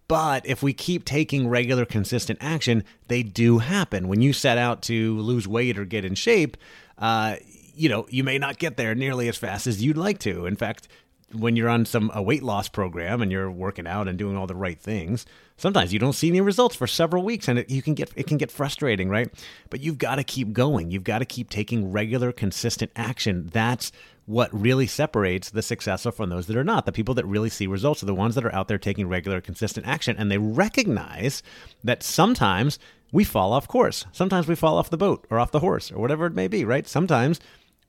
But 0.09 0.47
if 0.47 0.62
we 0.62 0.73
keep 0.73 1.04
taking 1.04 1.49
regular, 1.49 1.85
consistent 1.85 2.38
action, 2.40 2.83
they 3.09 3.23
do 3.23 3.59
happen. 3.59 4.09
When 4.09 4.23
you 4.23 4.33
set 4.33 4.56
out 4.56 4.80
to 4.83 5.18
lose 5.18 5.47
weight 5.47 5.78
or 5.78 5.85
get 5.85 6.06
in 6.06 6.14
shape, 6.14 6.56
uh, 6.97 7.37
you 7.75 7.90
know, 7.90 8.06
you 8.09 8.25
may 8.25 8.38
not 8.38 8.59
get 8.59 8.76
there 8.78 8.94
nearly 8.94 9.28
as 9.28 9.37
fast 9.37 9.66
as 9.66 9.83
you'd 9.83 9.97
like 9.99 10.18
to. 10.21 10.47
In 10.47 10.56
fact, 10.56 10.88
when 11.34 11.56
you're 11.56 11.68
on 11.68 11.84
some 11.84 12.10
a 12.14 12.22
weight 12.22 12.42
loss 12.42 12.68
program 12.68 13.22
and 13.22 13.30
you're 13.30 13.50
working 13.50 13.86
out 13.86 14.08
and 14.08 14.18
doing 14.18 14.36
all 14.36 14.46
the 14.46 14.54
right 14.54 14.78
things, 14.78 15.26
sometimes 15.56 15.92
you 15.92 15.98
don't 15.98 16.12
see 16.12 16.28
any 16.28 16.40
results 16.40 16.76
for 16.76 16.86
several 16.86 17.22
weeks, 17.22 17.48
and 17.48 17.58
it, 17.58 17.70
you 17.70 17.82
can 17.82 17.94
get 17.94 18.10
it 18.16 18.26
can 18.26 18.38
get 18.38 18.50
frustrating, 18.50 19.08
right? 19.08 19.32
But 19.70 19.80
you've 19.80 19.98
got 19.98 20.16
to 20.16 20.24
keep 20.24 20.52
going. 20.52 20.90
You've 20.90 21.04
got 21.04 21.18
to 21.18 21.24
keep 21.24 21.50
taking 21.50 21.92
regular, 21.92 22.32
consistent 22.32 22.90
action. 22.96 23.48
That's 23.52 23.92
what 24.26 24.48
really 24.52 24.86
separates 24.86 25.50
the 25.50 25.62
successful 25.62 26.12
from 26.12 26.30
those 26.30 26.46
that 26.46 26.56
are 26.56 26.64
not. 26.64 26.86
The 26.86 26.92
people 26.92 27.14
that 27.14 27.26
really 27.26 27.50
see 27.50 27.66
results 27.66 28.02
are 28.02 28.06
the 28.06 28.14
ones 28.14 28.34
that 28.34 28.44
are 28.44 28.54
out 28.54 28.68
there 28.68 28.78
taking 28.78 29.08
regular, 29.08 29.40
consistent 29.40 29.86
action, 29.86 30.16
and 30.18 30.30
they 30.30 30.38
recognize 30.38 31.42
that 31.82 32.02
sometimes 32.02 32.78
we 33.12 33.22
fall 33.22 33.52
off 33.52 33.68
course. 33.68 34.06
Sometimes 34.12 34.48
we 34.48 34.54
fall 34.54 34.78
off 34.78 34.90
the 34.90 34.96
boat 34.96 35.26
or 35.30 35.38
off 35.38 35.52
the 35.52 35.60
horse 35.60 35.92
or 35.92 35.98
whatever 35.98 36.26
it 36.26 36.34
may 36.34 36.48
be, 36.48 36.64
right? 36.64 36.88
Sometimes 36.88 37.38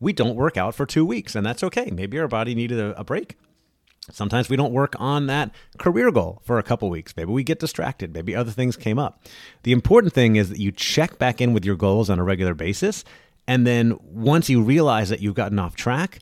we 0.06 0.14
don't 0.14 0.36
work 0.36 0.56
out 0.56 0.76
for 0.76 0.86
two 0.86 1.04
weeks, 1.04 1.34
and 1.34 1.44
that's 1.44 1.64
okay. 1.64 1.90
Maybe 1.92 2.20
our 2.20 2.28
body 2.28 2.54
needed 2.54 2.80
a, 2.80 2.98
a 3.00 3.04
break. 3.04 3.38
Sometimes 4.12 4.50
we 4.50 4.56
don't 4.56 4.72
work 4.72 4.94
on 5.00 5.26
that 5.26 5.50
career 5.80 6.12
goal 6.12 6.44
for 6.44 6.60
a 6.60 6.64
couple 6.64 6.92
weeks. 6.92 7.18
Maybe 7.18 7.32
we 7.32 7.44
get 7.44 7.58
distracted. 7.58 8.14
Maybe 8.14 8.36
other 8.36 8.52
things 8.52 8.78
came 8.78 9.00
up. 9.00 9.24
The 9.64 9.72
important 9.72 10.14
thing 10.14 10.36
is 10.36 10.50
that 10.50 10.60
you 10.60 10.72
check 10.72 11.18
back 11.18 11.42
in 11.42 11.54
with 11.54 11.66
your 11.66 11.76
goals 11.76 12.12
on 12.12 12.20
a 12.20 12.24
regular 12.24 12.54
basis. 12.54 13.04
And 13.48 13.66
then 13.66 13.98
once 14.04 14.48
you 14.48 14.62
realize 14.62 15.10
that 15.10 15.22
you've 15.22 15.34
gotten 15.34 15.58
off 15.58 15.76
track, 15.76 16.20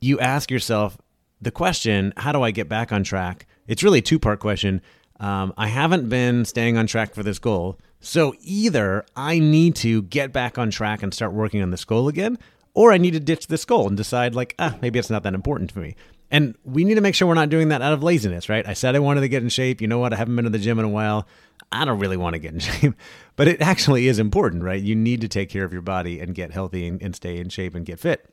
you 0.00 0.18
ask 0.18 0.50
yourself 0.50 0.98
the 1.40 1.52
question 1.52 2.12
how 2.16 2.32
do 2.32 2.42
I 2.42 2.50
get 2.50 2.68
back 2.68 2.90
on 2.90 3.04
track? 3.04 3.46
It's 3.68 3.84
really 3.84 4.00
a 4.00 4.02
two 4.02 4.18
part 4.18 4.40
question. 4.40 4.82
Um, 5.20 5.54
I 5.56 5.68
haven't 5.68 6.08
been 6.08 6.44
staying 6.44 6.76
on 6.76 6.88
track 6.88 7.14
for 7.14 7.22
this 7.22 7.38
goal. 7.38 7.78
So 8.00 8.34
either 8.42 9.06
I 9.14 9.38
need 9.38 9.76
to 9.76 10.02
get 10.02 10.32
back 10.32 10.58
on 10.58 10.72
track 10.72 11.04
and 11.04 11.14
start 11.14 11.32
working 11.32 11.62
on 11.62 11.70
this 11.70 11.84
goal 11.84 12.08
again, 12.08 12.38
or 12.74 12.92
I 12.92 12.98
need 12.98 13.12
to 13.12 13.20
ditch 13.20 13.46
this 13.46 13.64
goal 13.64 13.88
and 13.88 13.96
decide, 13.96 14.34
like, 14.34 14.54
ah, 14.58 14.76
maybe 14.82 14.98
it's 14.98 15.10
not 15.10 15.22
that 15.22 15.34
important 15.34 15.70
to 15.70 15.78
me. 15.78 15.96
And 16.30 16.56
we 16.64 16.84
need 16.84 16.96
to 16.96 17.00
make 17.00 17.14
sure 17.14 17.28
we're 17.28 17.34
not 17.34 17.48
doing 17.48 17.68
that 17.68 17.80
out 17.80 17.92
of 17.92 18.02
laziness, 18.02 18.48
right? 18.48 18.66
I 18.66 18.72
said 18.72 18.96
I 18.96 18.98
wanted 18.98 19.20
to 19.20 19.28
get 19.28 19.42
in 19.42 19.48
shape. 19.48 19.80
You 19.80 19.86
know 19.86 19.98
what? 19.98 20.12
I 20.12 20.16
haven't 20.16 20.34
been 20.34 20.44
to 20.44 20.50
the 20.50 20.58
gym 20.58 20.78
in 20.78 20.84
a 20.84 20.88
while. 20.88 21.28
I 21.70 21.84
don't 21.84 21.98
really 21.98 22.16
want 22.16 22.34
to 22.34 22.38
get 22.38 22.52
in 22.52 22.58
shape, 22.60 22.94
but 23.36 23.48
it 23.48 23.60
actually 23.60 24.08
is 24.08 24.18
important, 24.18 24.64
right? 24.64 24.82
You 24.82 24.96
need 24.96 25.20
to 25.20 25.28
take 25.28 25.48
care 25.48 25.64
of 25.64 25.72
your 25.72 25.82
body 25.82 26.20
and 26.20 26.34
get 26.34 26.50
healthy 26.50 26.86
and, 26.86 27.00
and 27.02 27.14
stay 27.14 27.38
in 27.38 27.48
shape 27.48 27.74
and 27.74 27.86
get 27.86 28.00
fit. 28.00 28.28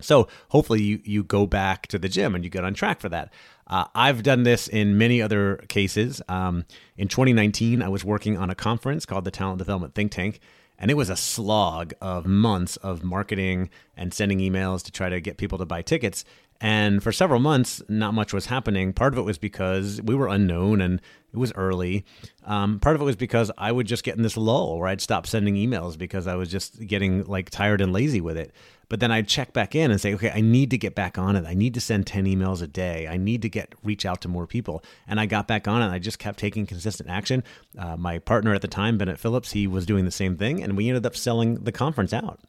So 0.00 0.28
hopefully 0.50 0.82
you 0.82 1.00
you 1.04 1.24
go 1.24 1.46
back 1.46 1.86
to 1.88 1.98
the 1.98 2.08
gym 2.08 2.34
and 2.34 2.44
you 2.44 2.50
get 2.50 2.64
on 2.64 2.74
track 2.74 3.00
for 3.00 3.08
that. 3.08 3.32
Uh, 3.66 3.86
I've 3.94 4.22
done 4.22 4.42
this 4.42 4.68
in 4.68 4.98
many 4.98 5.22
other 5.22 5.56
cases. 5.68 6.22
Um, 6.28 6.64
in 6.96 7.08
2019, 7.08 7.82
I 7.82 7.88
was 7.88 8.04
working 8.04 8.36
on 8.36 8.50
a 8.50 8.54
conference 8.54 9.06
called 9.06 9.24
the 9.24 9.30
Talent 9.30 9.58
Development 9.58 9.94
Think 9.94 10.12
Tank, 10.12 10.40
and 10.78 10.90
it 10.90 10.94
was 10.94 11.10
a 11.10 11.16
slog 11.16 11.92
of 12.00 12.26
months 12.26 12.76
of 12.78 13.02
marketing 13.02 13.70
and 13.96 14.12
sending 14.12 14.38
emails 14.38 14.82
to 14.84 14.92
try 14.92 15.08
to 15.08 15.20
get 15.20 15.36
people 15.36 15.58
to 15.58 15.66
buy 15.66 15.82
tickets. 15.82 16.24
And 16.60 17.02
for 17.02 17.12
several 17.12 17.40
months, 17.40 17.82
not 17.88 18.14
much 18.14 18.32
was 18.32 18.46
happening. 18.46 18.92
Part 18.92 19.12
of 19.12 19.18
it 19.18 19.22
was 19.22 19.38
because 19.38 20.00
we 20.02 20.14
were 20.14 20.28
unknown 20.28 20.80
and 20.80 21.00
it 21.32 21.38
was 21.38 21.52
early. 21.54 22.04
Um, 22.44 22.80
part 22.80 22.96
of 22.96 23.02
it 23.02 23.04
was 23.04 23.16
because 23.16 23.50
I 23.58 23.72
would 23.72 23.86
just 23.86 24.04
get 24.04 24.16
in 24.16 24.22
this 24.22 24.36
lull 24.38 24.78
where 24.78 24.88
I'd 24.88 25.02
stop 25.02 25.26
sending 25.26 25.54
emails 25.54 25.98
because 25.98 26.26
I 26.26 26.34
was 26.34 26.50
just 26.50 26.86
getting 26.86 27.24
like 27.24 27.50
tired 27.50 27.80
and 27.80 27.92
lazy 27.92 28.22
with 28.22 28.38
it. 28.38 28.52
But 28.88 29.00
then 29.00 29.10
I'd 29.10 29.26
check 29.26 29.52
back 29.52 29.74
in 29.74 29.90
and 29.90 30.00
say, 30.00 30.14
okay, 30.14 30.30
I 30.30 30.40
need 30.40 30.70
to 30.70 30.78
get 30.78 30.94
back 30.94 31.18
on 31.18 31.34
it. 31.34 31.44
I 31.44 31.54
need 31.54 31.74
to 31.74 31.80
send 31.80 32.06
10 32.06 32.24
emails 32.24 32.62
a 32.62 32.66
day. 32.68 33.08
I 33.08 33.16
need 33.16 33.42
to 33.42 33.48
get 33.48 33.74
reach 33.82 34.06
out 34.06 34.20
to 34.22 34.28
more 34.28 34.46
people. 34.46 34.82
And 35.08 35.18
I 35.18 35.26
got 35.26 35.48
back 35.48 35.66
on 35.66 35.82
it. 35.82 35.92
I 35.92 35.98
just 35.98 36.18
kept 36.18 36.38
taking 36.38 36.66
consistent 36.66 37.10
action. 37.10 37.42
Uh, 37.76 37.96
my 37.96 38.18
partner 38.18 38.54
at 38.54 38.62
the 38.62 38.68
time, 38.68 38.96
Bennett 38.96 39.18
Phillips, 39.18 39.52
he 39.52 39.66
was 39.66 39.86
doing 39.86 40.04
the 40.04 40.10
same 40.10 40.36
thing. 40.36 40.62
And 40.62 40.76
we 40.76 40.88
ended 40.88 41.04
up 41.04 41.16
selling 41.16 41.64
the 41.64 41.72
conference 41.72 42.12
out. 42.12 42.40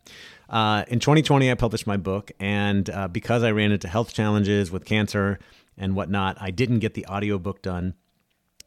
Uh, 0.49 0.83
in 0.87 0.99
2020, 0.99 1.51
I 1.51 1.55
published 1.55 1.87
my 1.87 1.97
book. 1.97 2.31
And 2.39 2.89
uh, 2.89 3.07
because 3.07 3.43
I 3.43 3.51
ran 3.51 3.71
into 3.71 3.87
health 3.87 4.13
challenges 4.13 4.71
with 4.71 4.85
cancer 4.85 5.39
and 5.77 5.95
whatnot, 5.95 6.37
I 6.39 6.51
didn't 6.51 6.79
get 6.79 6.93
the 6.93 7.05
audiobook 7.07 7.61
done. 7.61 7.95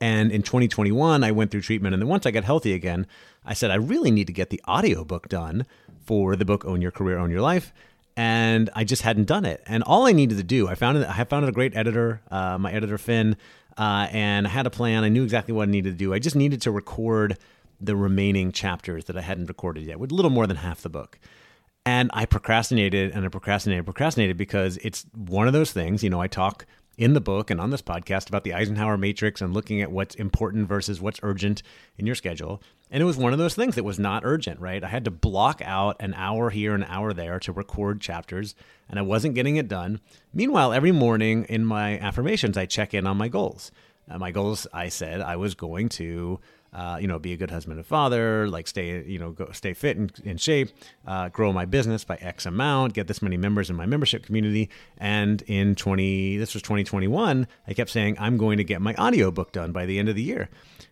And 0.00 0.32
in 0.32 0.42
2021, 0.42 1.22
I 1.22 1.30
went 1.30 1.50
through 1.50 1.60
treatment. 1.60 1.94
And 1.94 2.02
then 2.02 2.08
once 2.08 2.24
I 2.24 2.30
got 2.30 2.44
healthy 2.44 2.72
again, 2.72 3.06
I 3.44 3.54
said, 3.54 3.70
I 3.70 3.74
really 3.76 4.10
need 4.10 4.26
to 4.28 4.32
get 4.32 4.50
the 4.50 4.60
audiobook 4.66 5.28
done 5.28 5.66
for 6.04 6.36
the 6.36 6.44
book 6.44 6.64
Own 6.64 6.80
Your 6.80 6.90
Career, 6.90 7.18
Own 7.18 7.30
Your 7.30 7.42
Life. 7.42 7.72
And 8.16 8.70
I 8.74 8.84
just 8.84 9.02
hadn't 9.02 9.26
done 9.26 9.44
it. 9.44 9.62
And 9.66 9.82
all 9.82 10.06
I 10.06 10.12
needed 10.12 10.38
to 10.38 10.44
do, 10.44 10.68
I 10.68 10.74
found 10.74 10.98
it, 10.98 11.08
I 11.08 11.24
found 11.24 11.46
a 11.46 11.52
great 11.52 11.76
editor, 11.76 12.22
uh, 12.30 12.58
my 12.58 12.72
editor 12.72 12.98
Finn, 12.98 13.36
uh, 13.78 14.08
and 14.10 14.46
I 14.46 14.50
had 14.50 14.66
a 14.66 14.70
plan. 14.70 15.04
I 15.04 15.08
knew 15.08 15.22
exactly 15.22 15.54
what 15.54 15.68
I 15.68 15.70
needed 15.70 15.90
to 15.90 15.96
do. 15.96 16.12
I 16.12 16.18
just 16.18 16.36
needed 16.36 16.60
to 16.62 16.70
record 16.70 17.38
the 17.80 17.96
remaining 17.96 18.52
chapters 18.52 19.06
that 19.06 19.16
I 19.16 19.22
hadn't 19.22 19.46
recorded 19.46 19.84
yet, 19.84 19.98
with 19.98 20.12
a 20.12 20.14
little 20.14 20.30
more 20.30 20.46
than 20.46 20.58
half 20.58 20.82
the 20.82 20.90
book. 20.90 21.18
And 21.86 22.10
I 22.12 22.26
procrastinated 22.26 23.12
and 23.12 23.24
I 23.24 23.28
procrastinated, 23.28 23.84
procrastinated 23.84 24.36
because 24.36 24.76
it's 24.78 25.06
one 25.14 25.46
of 25.46 25.52
those 25.52 25.72
things. 25.72 26.02
You 26.04 26.10
know, 26.10 26.20
I 26.20 26.26
talk 26.26 26.66
in 26.98 27.14
the 27.14 27.20
book 27.20 27.50
and 27.50 27.58
on 27.60 27.70
this 27.70 27.80
podcast 27.80 28.28
about 28.28 28.44
the 28.44 28.52
Eisenhower 28.52 28.98
matrix 28.98 29.40
and 29.40 29.54
looking 29.54 29.80
at 29.80 29.90
what's 29.90 30.14
important 30.16 30.68
versus 30.68 31.00
what's 31.00 31.18
urgent 31.22 31.62
in 31.96 32.04
your 32.04 32.14
schedule. 32.14 32.62
And 32.90 33.02
it 33.02 33.06
was 33.06 33.16
one 33.16 33.32
of 33.32 33.38
those 33.38 33.54
things 33.54 33.76
that 33.76 33.84
was 33.84 33.98
not 33.98 34.24
urgent, 34.24 34.60
right? 34.60 34.84
I 34.84 34.88
had 34.88 35.06
to 35.06 35.10
block 35.10 35.62
out 35.64 35.96
an 36.00 36.12
hour 36.14 36.50
here, 36.50 36.74
an 36.74 36.84
hour 36.84 37.14
there 37.14 37.38
to 37.40 37.52
record 37.52 38.02
chapters, 38.02 38.54
and 38.88 38.98
I 38.98 39.02
wasn't 39.02 39.34
getting 39.34 39.56
it 39.56 39.68
done. 39.68 40.00
Meanwhile, 40.34 40.74
every 40.74 40.92
morning 40.92 41.44
in 41.44 41.64
my 41.64 41.98
affirmations, 41.98 42.58
I 42.58 42.66
check 42.66 42.92
in 42.92 43.06
on 43.06 43.16
my 43.16 43.28
goals. 43.28 43.70
Uh, 44.10 44.18
my 44.18 44.30
goals, 44.30 44.66
I 44.72 44.88
said 44.88 45.22
I 45.22 45.36
was 45.36 45.54
going 45.54 45.88
to 45.90 46.40
uh, 46.72 46.98
you 47.00 47.08
know, 47.08 47.18
be 47.18 47.32
a 47.32 47.36
good 47.36 47.50
husband 47.50 47.78
and 47.78 47.86
father, 47.86 48.48
like 48.48 48.68
stay, 48.68 49.04
you 49.04 49.18
know, 49.18 49.32
go, 49.32 49.50
stay 49.52 49.74
fit 49.74 49.96
and 49.96 50.12
in 50.24 50.36
shape, 50.36 50.70
uh, 51.06 51.28
grow 51.28 51.52
my 51.52 51.64
business 51.64 52.04
by 52.04 52.16
X 52.16 52.46
amount, 52.46 52.94
get 52.94 53.08
this 53.08 53.20
many 53.22 53.36
members 53.36 53.70
in 53.70 53.76
my 53.76 53.86
membership 53.86 54.24
community. 54.24 54.70
And 54.98 55.42
in 55.42 55.74
20, 55.74 56.36
this 56.36 56.54
was 56.54 56.62
2021, 56.62 57.46
I 57.66 57.74
kept 57.74 57.90
saying, 57.90 58.16
I'm 58.20 58.36
going 58.36 58.58
to 58.58 58.64
get 58.64 58.80
my 58.80 58.94
audiobook 58.94 59.52
done 59.52 59.72
by 59.72 59.86
the 59.86 59.98
end 59.98 60.08
of 60.08 60.14
the 60.14 60.22
year. 60.22 60.48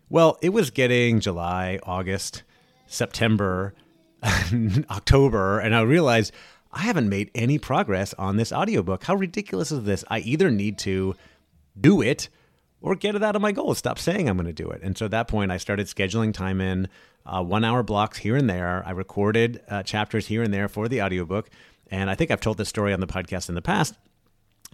Well, 0.08 0.38
it 0.42 0.50
was 0.50 0.70
getting 0.70 1.20
July, 1.20 1.78
August, 1.84 2.42
September, 2.86 3.74
October, 4.90 5.60
and 5.60 5.74
I 5.74 5.82
realized 5.82 6.32
I 6.72 6.80
haven't 6.80 7.08
made 7.08 7.30
any 7.34 7.58
progress 7.58 8.14
on 8.14 8.36
this 8.36 8.52
audiobook. 8.52 9.04
How 9.04 9.14
ridiculous 9.14 9.70
is 9.70 9.84
this? 9.84 10.04
I 10.08 10.18
either 10.20 10.50
need 10.50 10.78
to 10.78 11.14
do 11.80 12.02
it 12.02 12.28
or 12.80 12.94
get 12.94 13.14
it 13.14 13.22
out 13.22 13.36
of 13.36 13.42
my 13.42 13.52
goal. 13.52 13.74
Stop 13.74 13.98
saying 13.98 14.28
I'm 14.28 14.36
going 14.36 14.46
to 14.46 14.52
do 14.52 14.68
it. 14.70 14.82
And 14.82 14.96
so 14.96 15.06
at 15.06 15.10
that 15.10 15.28
point, 15.28 15.50
I 15.50 15.56
started 15.56 15.86
scheduling 15.86 16.32
time 16.32 16.60
in 16.60 16.88
uh, 17.26 17.42
one 17.42 17.64
hour 17.64 17.82
blocks 17.82 18.18
here 18.18 18.36
and 18.36 18.48
there. 18.48 18.82
I 18.86 18.90
recorded 18.90 19.60
uh, 19.68 19.82
chapters 19.82 20.26
here 20.26 20.42
and 20.42 20.52
there 20.52 20.68
for 20.68 20.88
the 20.88 21.02
audiobook. 21.02 21.50
And 21.90 22.10
I 22.10 22.14
think 22.14 22.30
I've 22.30 22.40
told 22.40 22.58
this 22.58 22.68
story 22.68 22.92
on 22.92 23.00
the 23.00 23.06
podcast 23.06 23.48
in 23.48 23.54
the 23.54 23.62
past. 23.62 23.94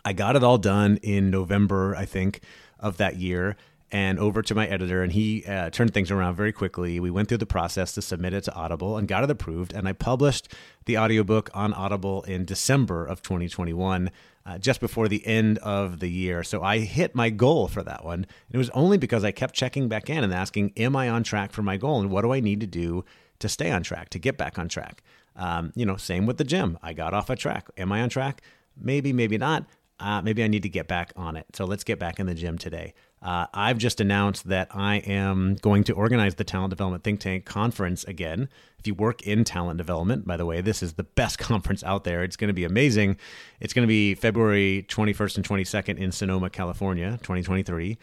I 0.05 0.13
got 0.13 0.37
it 0.37 0.45
all 0.45 0.59
done 0.59 0.99
in 1.03 1.31
November, 1.31 1.97
I 1.97 2.05
think, 2.05 2.41
of 2.79 2.99
that 2.99 3.17
year. 3.17 3.57
And 3.91 4.19
over 4.19 4.43
to 4.43 4.55
my 4.55 4.67
editor, 4.67 5.03
and 5.03 5.13
he 5.13 5.45
uh, 5.47 5.71
turned 5.71 5.95
things 5.95 6.11
around 6.11 6.35
very 6.35 6.53
quickly. 6.53 6.99
We 6.99 7.11
went 7.11 7.29
through 7.29 7.39
the 7.39 7.47
process 7.47 7.93
to 7.95 8.03
submit 8.03 8.33
it 8.33 8.45
to 8.45 8.55
Audible 8.55 8.97
and 8.97 9.07
got 9.07 9.25
it 9.25 9.31
approved, 9.31 9.73
and 9.73 9.87
I 9.87 9.93
published 9.93 10.53
the 10.87 10.99
audiobook 10.99 11.51
on 11.55 11.73
Audible 11.73 12.23
in 12.23 12.45
December 12.45 13.05
of 13.05 13.23
2021. 13.23 14.11
Uh, 14.47 14.59
just 14.59 14.79
before 14.79 15.09
the 15.09 15.27
end 15.27 15.57
of 15.61 16.01
the 16.01 16.11
year. 16.11 16.45
So 16.45 16.63
I 16.63 16.81
hit 16.81 17.15
my 17.15 17.31
goal 17.31 17.67
for 17.67 17.83
that 17.83 18.05
one. 18.05 18.27
It 18.51 18.59
was 18.59 18.69
only 18.75 18.99
because 18.99 19.25
I 19.25 19.31
kept 19.31 19.55
checking 19.55 19.89
back 19.89 20.11
in 20.11 20.23
and 20.23 20.35
asking, 20.35 20.75
Am 20.77 20.95
I 20.95 21.09
on 21.09 21.23
track 21.23 21.51
for 21.51 21.63
my 21.63 21.79
goal? 21.79 21.99
And 21.99 22.11
what 22.11 22.21
do 22.21 22.33
I 22.35 22.41
need 22.41 22.61
to 22.61 22.67
do 22.67 23.07
to 23.39 23.49
stay 23.49 23.71
on 23.71 23.83
track, 23.83 24.11
to 24.11 24.19
get 24.19 24.37
back 24.37 24.59
on 24.59 24.69
track? 24.69 25.03
Um, 25.35 25.73
you 25.75 25.87
know, 25.87 25.97
same 25.97 26.27
with 26.27 26.37
the 26.37 26.45
gym. 26.45 26.79
I 26.83 26.93
got 26.93 27.15
off 27.15 27.31
a 27.31 27.37
track. 27.37 27.69
Am 27.79 27.91
I 27.91 28.03
on 28.03 28.11
track? 28.11 28.43
Maybe, 28.77 29.15
maybe 29.15 29.39
not. 29.39 29.65
Uh, 30.01 30.21
maybe 30.23 30.43
I 30.43 30.49
need 30.49 30.63
to 30.65 30.69
get 30.69 30.89
back 30.89 31.13
on 31.17 31.37
it. 31.37 31.47
So 31.55 31.65
let's 31.65 31.85
get 31.85 31.99
back 31.99 32.19
in 32.19 32.27
the 32.27 32.35
gym 32.35 32.59
today. 32.59 32.95
Uh, 33.25 33.47
I've 33.55 33.79
just 33.79 34.01
announced 34.03 34.49
that 34.49 34.69
I 34.71 34.97
am 34.97 35.57
going 35.63 35.83
to 35.85 35.95
organize 35.95 36.35
the 36.35 36.45
Talent 36.45 36.71
Development 36.71 37.03
Think 37.03 37.21
Tank 37.21 37.47
conference 37.47 38.05
again. 38.05 38.51
If 38.79 38.87
you 38.87 38.95
work 38.95 39.23
in 39.23 39.45
talent 39.45 39.79
development, 39.79 40.27
by 40.27 40.37
the 40.37 40.45
way, 40.45 40.61
this 40.61 40.83
is 40.83 40.93
the 40.93 41.05
best 41.05 41.39
conference 41.39 41.83
out 41.85 42.05
there. 42.05 42.23
It's 42.23 42.37
going 42.37 42.49
to 42.49 42.55
be 42.55 42.65
amazing. 42.65 43.17
It's 43.61 43.73
going 43.73 43.85
to 43.85 43.89
be 43.89 44.15
February 44.15 44.85
21st 44.91 45.37
and 45.37 45.49
22nd 45.49 45.97
in 45.97 46.13
Sonoma, 46.13 46.51
California, 46.51 47.13
2023. 47.23 47.97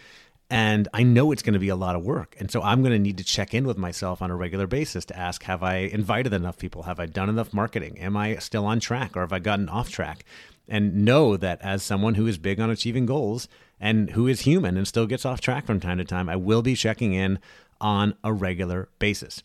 And 0.49 0.87
I 0.91 1.03
know 1.03 1.31
it's 1.31 1.43
going 1.43 1.53
to 1.53 1.59
be 1.59 1.69
a 1.69 1.75
lot 1.75 1.95
of 1.95 2.03
work. 2.03 2.35
And 2.39 2.49
so 2.49 2.63
I'm 2.63 2.81
going 2.81 2.91
to 2.91 2.99
need 2.99 3.19
to 3.19 3.23
check 3.23 3.53
in 3.53 3.67
with 3.67 3.77
myself 3.77 4.23
on 4.23 4.31
a 4.31 4.35
regular 4.35 4.65
basis 4.65 5.05
to 5.05 5.17
ask 5.17 5.43
Have 5.43 5.61
I 5.61 5.75
invited 5.75 6.33
enough 6.33 6.57
people? 6.57 6.83
Have 6.83 6.99
I 6.99 7.05
done 7.05 7.29
enough 7.29 7.53
marketing? 7.53 7.99
Am 7.99 8.17
I 8.17 8.35
still 8.37 8.65
on 8.65 8.79
track 8.79 9.15
or 9.15 9.21
have 9.21 9.31
I 9.31 9.39
gotten 9.39 9.69
off 9.69 9.91
track? 9.91 10.25
And 10.67 11.05
know 11.05 11.37
that 11.37 11.61
as 11.61 11.83
someone 11.83 12.15
who 12.15 12.25
is 12.27 12.37
big 12.37 12.59
on 12.59 12.69
achieving 12.69 13.05
goals, 13.05 13.47
and 13.81 14.11
who 14.11 14.27
is 14.27 14.41
human 14.41 14.77
and 14.77 14.87
still 14.87 15.07
gets 15.07 15.25
off 15.25 15.41
track 15.41 15.65
from 15.65 15.79
time 15.81 15.97
to 15.97 16.05
time, 16.05 16.29
I 16.29 16.37
will 16.37 16.61
be 16.61 16.75
checking 16.75 17.13
in 17.13 17.39
on 17.81 18.13
a 18.23 18.31
regular 18.31 18.87
basis. 18.99 19.41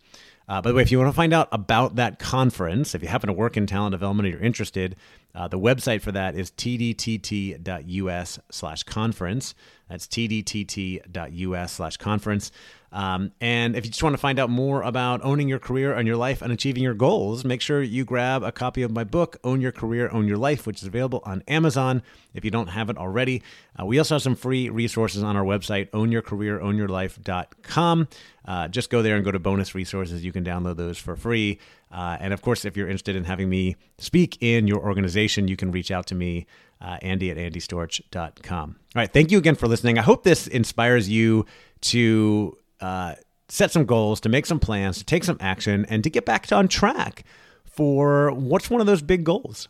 Uh, 0.48 0.62
by 0.62 0.70
the 0.70 0.76
way, 0.76 0.82
if 0.82 0.92
you 0.92 0.98
want 0.98 1.08
to 1.08 1.16
find 1.16 1.32
out 1.32 1.48
about 1.50 1.96
that 1.96 2.20
conference, 2.20 2.94
if 2.94 3.02
you 3.02 3.08
happen 3.08 3.26
to 3.26 3.32
work 3.32 3.56
in 3.56 3.66
talent 3.66 3.92
development 3.92 4.28
or 4.28 4.30
you're 4.30 4.40
interested, 4.40 4.94
uh, 5.34 5.48
the 5.48 5.58
website 5.58 6.02
for 6.02 6.12
that 6.12 6.36
is 6.36 6.50
tdtt.us 6.52 8.38
slash 8.50 8.82
conference. 8.84 9.54
That's 9.88 10.06
tdtt.us 10.06 11.72
slash 11.72 11.96
conference. 11.96 12.52
Um, 12.96 13.30
and 13.42 13.76
if 13.76 13.84
you 13.84 13.90
just 13.90 14.02
want 14.02 14.14
to 14.14 14.18
find 14.18 14.38
out 14.38 14.48
more 14.48 14.80
about 14.80 15.22
owning 15.22 15.50
your 15.50 15.58
career 15.58 15.92
and 15.92 16.08
your 16.08 16.16
life 16.16 16.40
and 16.40 16.50
achieving 16.50 16.82
your 16.82 16.94
goals, 16.94 17.44
make 17.44 17.60
sure 17.60 17.82
you 17.82 18.06
grab 18.06 18.42
a 18.42 18.50
copy 18.50 18.80
of 18.80 18.90
my 18.90 19.04
book, 19.04 19.36
Own 19.44 19.60
Your 19.60 19.70
Career, 19.70 20.08
Own 20.12 20.26
Your 20.26 20.38
Life, 20.38 20.66
which 20.66 20.80
is 20.80 20.88
available 20.88 21.20
on 21.26 21.42
Amazon 21.46 22.02
if 22.32 22.42
you 22.42 22.50
don't 22.50 22.68
have 22.68 22.88
it 22.88 22.96
already. 22.96 23.42
Uh, 23.78 23.84
we 23.84 23.98
also 23.98 24.14
have 24.14 24.22
some 24.22 24.34
free 24.34 24.70
resources 24.70 25.22
on 25.22 25.36
our 25.36 25.44
website, 25.44 25.90
ownyourcareerownyourlife.com. 25.90 28.08
Uh, 28.46 28.68
just 28.68 28.88
go 28.88 29.02
there 29.02 29.16
and 29.16 29.26
go 29.26 29.30
to 29.30 29.38
bonus 29.38 29.74
resources. 29.74 30.24
You 30.24 30.32
can 30.32 30.42
download 30.42 30.78
those 30.78 30.96
for 30.96 31.16
free. 31.16 31.58
Uh, 31.92 32.16
and 32.18 32.32
of 32.32 32.40
course, 32.40 32.64
if 32.64 32.78
you're 32.78 32.88
interested 32.88 33.14
in 33.14 33.24
having 33.24 33.50
me 33.50 33.76
speak 33.98 34.38
in 34.40 34.66
your 34.66 34.80
organization, 34.80 35.48
you 35.48 35.56
can 35.56 35.70
reach 35.70 35.90
out 35.90 36.06
to 36.06 36.14
me, 36.14 36.46
uh, 36.80 36.96
Andy 37.02 37.30
at 37.30 37.36
andystorch.com. 37.36 38.76
All 38.78 38.92
right. 38.94 39.12
Thank 39.12 39.30
you 39.30 39.36
again 39.36 39.54
for 39.54 39.68
listening. 39.68 39.98
I 39.98 40.02
hope 40.02 40.24
this 40.24 40.46
inspires 40.46 41.10
you 41.10 41.44
to 41.82 42.56
uh, 42.80 43.14
set 43.48 43.70
some 43.70 43.84
goals, 43.84 44.20
to 44.20 44.28
make 44.28 44.46
some 44.46 44.58
plans, 44.58 44.98
to 44.98 45.04
take 45.04 45.24
some 45.24 45.36
action, 45.40 45.86
and 45.88 46.02
to 46.04 46.10
get 46.10 46.24
back 46.24 46.50
on 46.52 46.68
track 46.68 47.24
for 47.64 48.32
what's 48.32 48.70
one 48.70 48.80
of 48.80 48.86
those 48.86 49.02
big 49.02 49.24
goals 49.24 49.68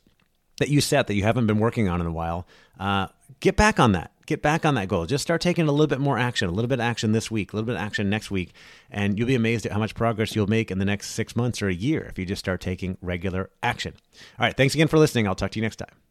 that 0.58 0.68
you 0.68 0.80
set 0.80 1.06
that 1.06 1.14
you 1.14 1.22
haven't 1.22 1.46
been 1.46 1.58
working 1.58 1.88
on 1.88 2.00
in 2.00 2.06
a 2.06 2.12
while. 2.12 2.46
Uh, 2.78 3.08
get 3.40 3.56
back 3.56 3.78
on 3.78 3.92
that. 3.92 4.12
Get 4.26 4.42
back 4.42 4.64
on 4.64 4.74
that 4.74 4.88
goal. 4.88 5.06
Just 5.06 5.22
start 5.22 5.40
taking 5.40 5.68
a 5.68 5.70
little 5.70 5.86
bit 5.86 6.00
more 6.00 6.18
action, 6.18 6.48
a 6.48 6.52
little 6.52 6.68
bit 6.68 6.80
of 6.80 6.84
action 6.84 7.12
this 7.12 7.30
week, 7.30 7.52
a 7.52 7.56
little 7.56 7.66
bit 7.66 7.76
of 7.76 7.80
action 7.80 8.10
next 8.10 8.30
week, 8.30 8.54
and 8.90 9.18
you'll 9.18 9.28
be 9.28 9.36
amazed 9.36 9.66
at 9.66 9.72
how 9.72 9.78
much 9.78 9.94
progress 9.94 10.34
you'll 10.34 10.48
make 10.48 10.70
in 10.70 10.78
the 10.78 10.84
next 10.84 11.10
six 11.10 11.36
months 11.36 11.62
or 11.62 11.68
a 11.68 11.74
year 11.74 12.06
if 12.10 12.18
you 12.18 12.26
just 12.26 12.40
start 12.40 12.60
taking 12.60 12.98
regular 13.00 13.50
action. 13.62 13.94
All 14.38 14.46
right. 14.46 14.56
Thanks 14.56 14.74
again 14.74 14.88
for 14.88 14.98
listening. 14.98 15.28
I'll 15.28 15.36
talk 15.36 15.52
to 15.52 15.58
you 15.58 15.62
next 15.62 15.76
time. 15.76 16.05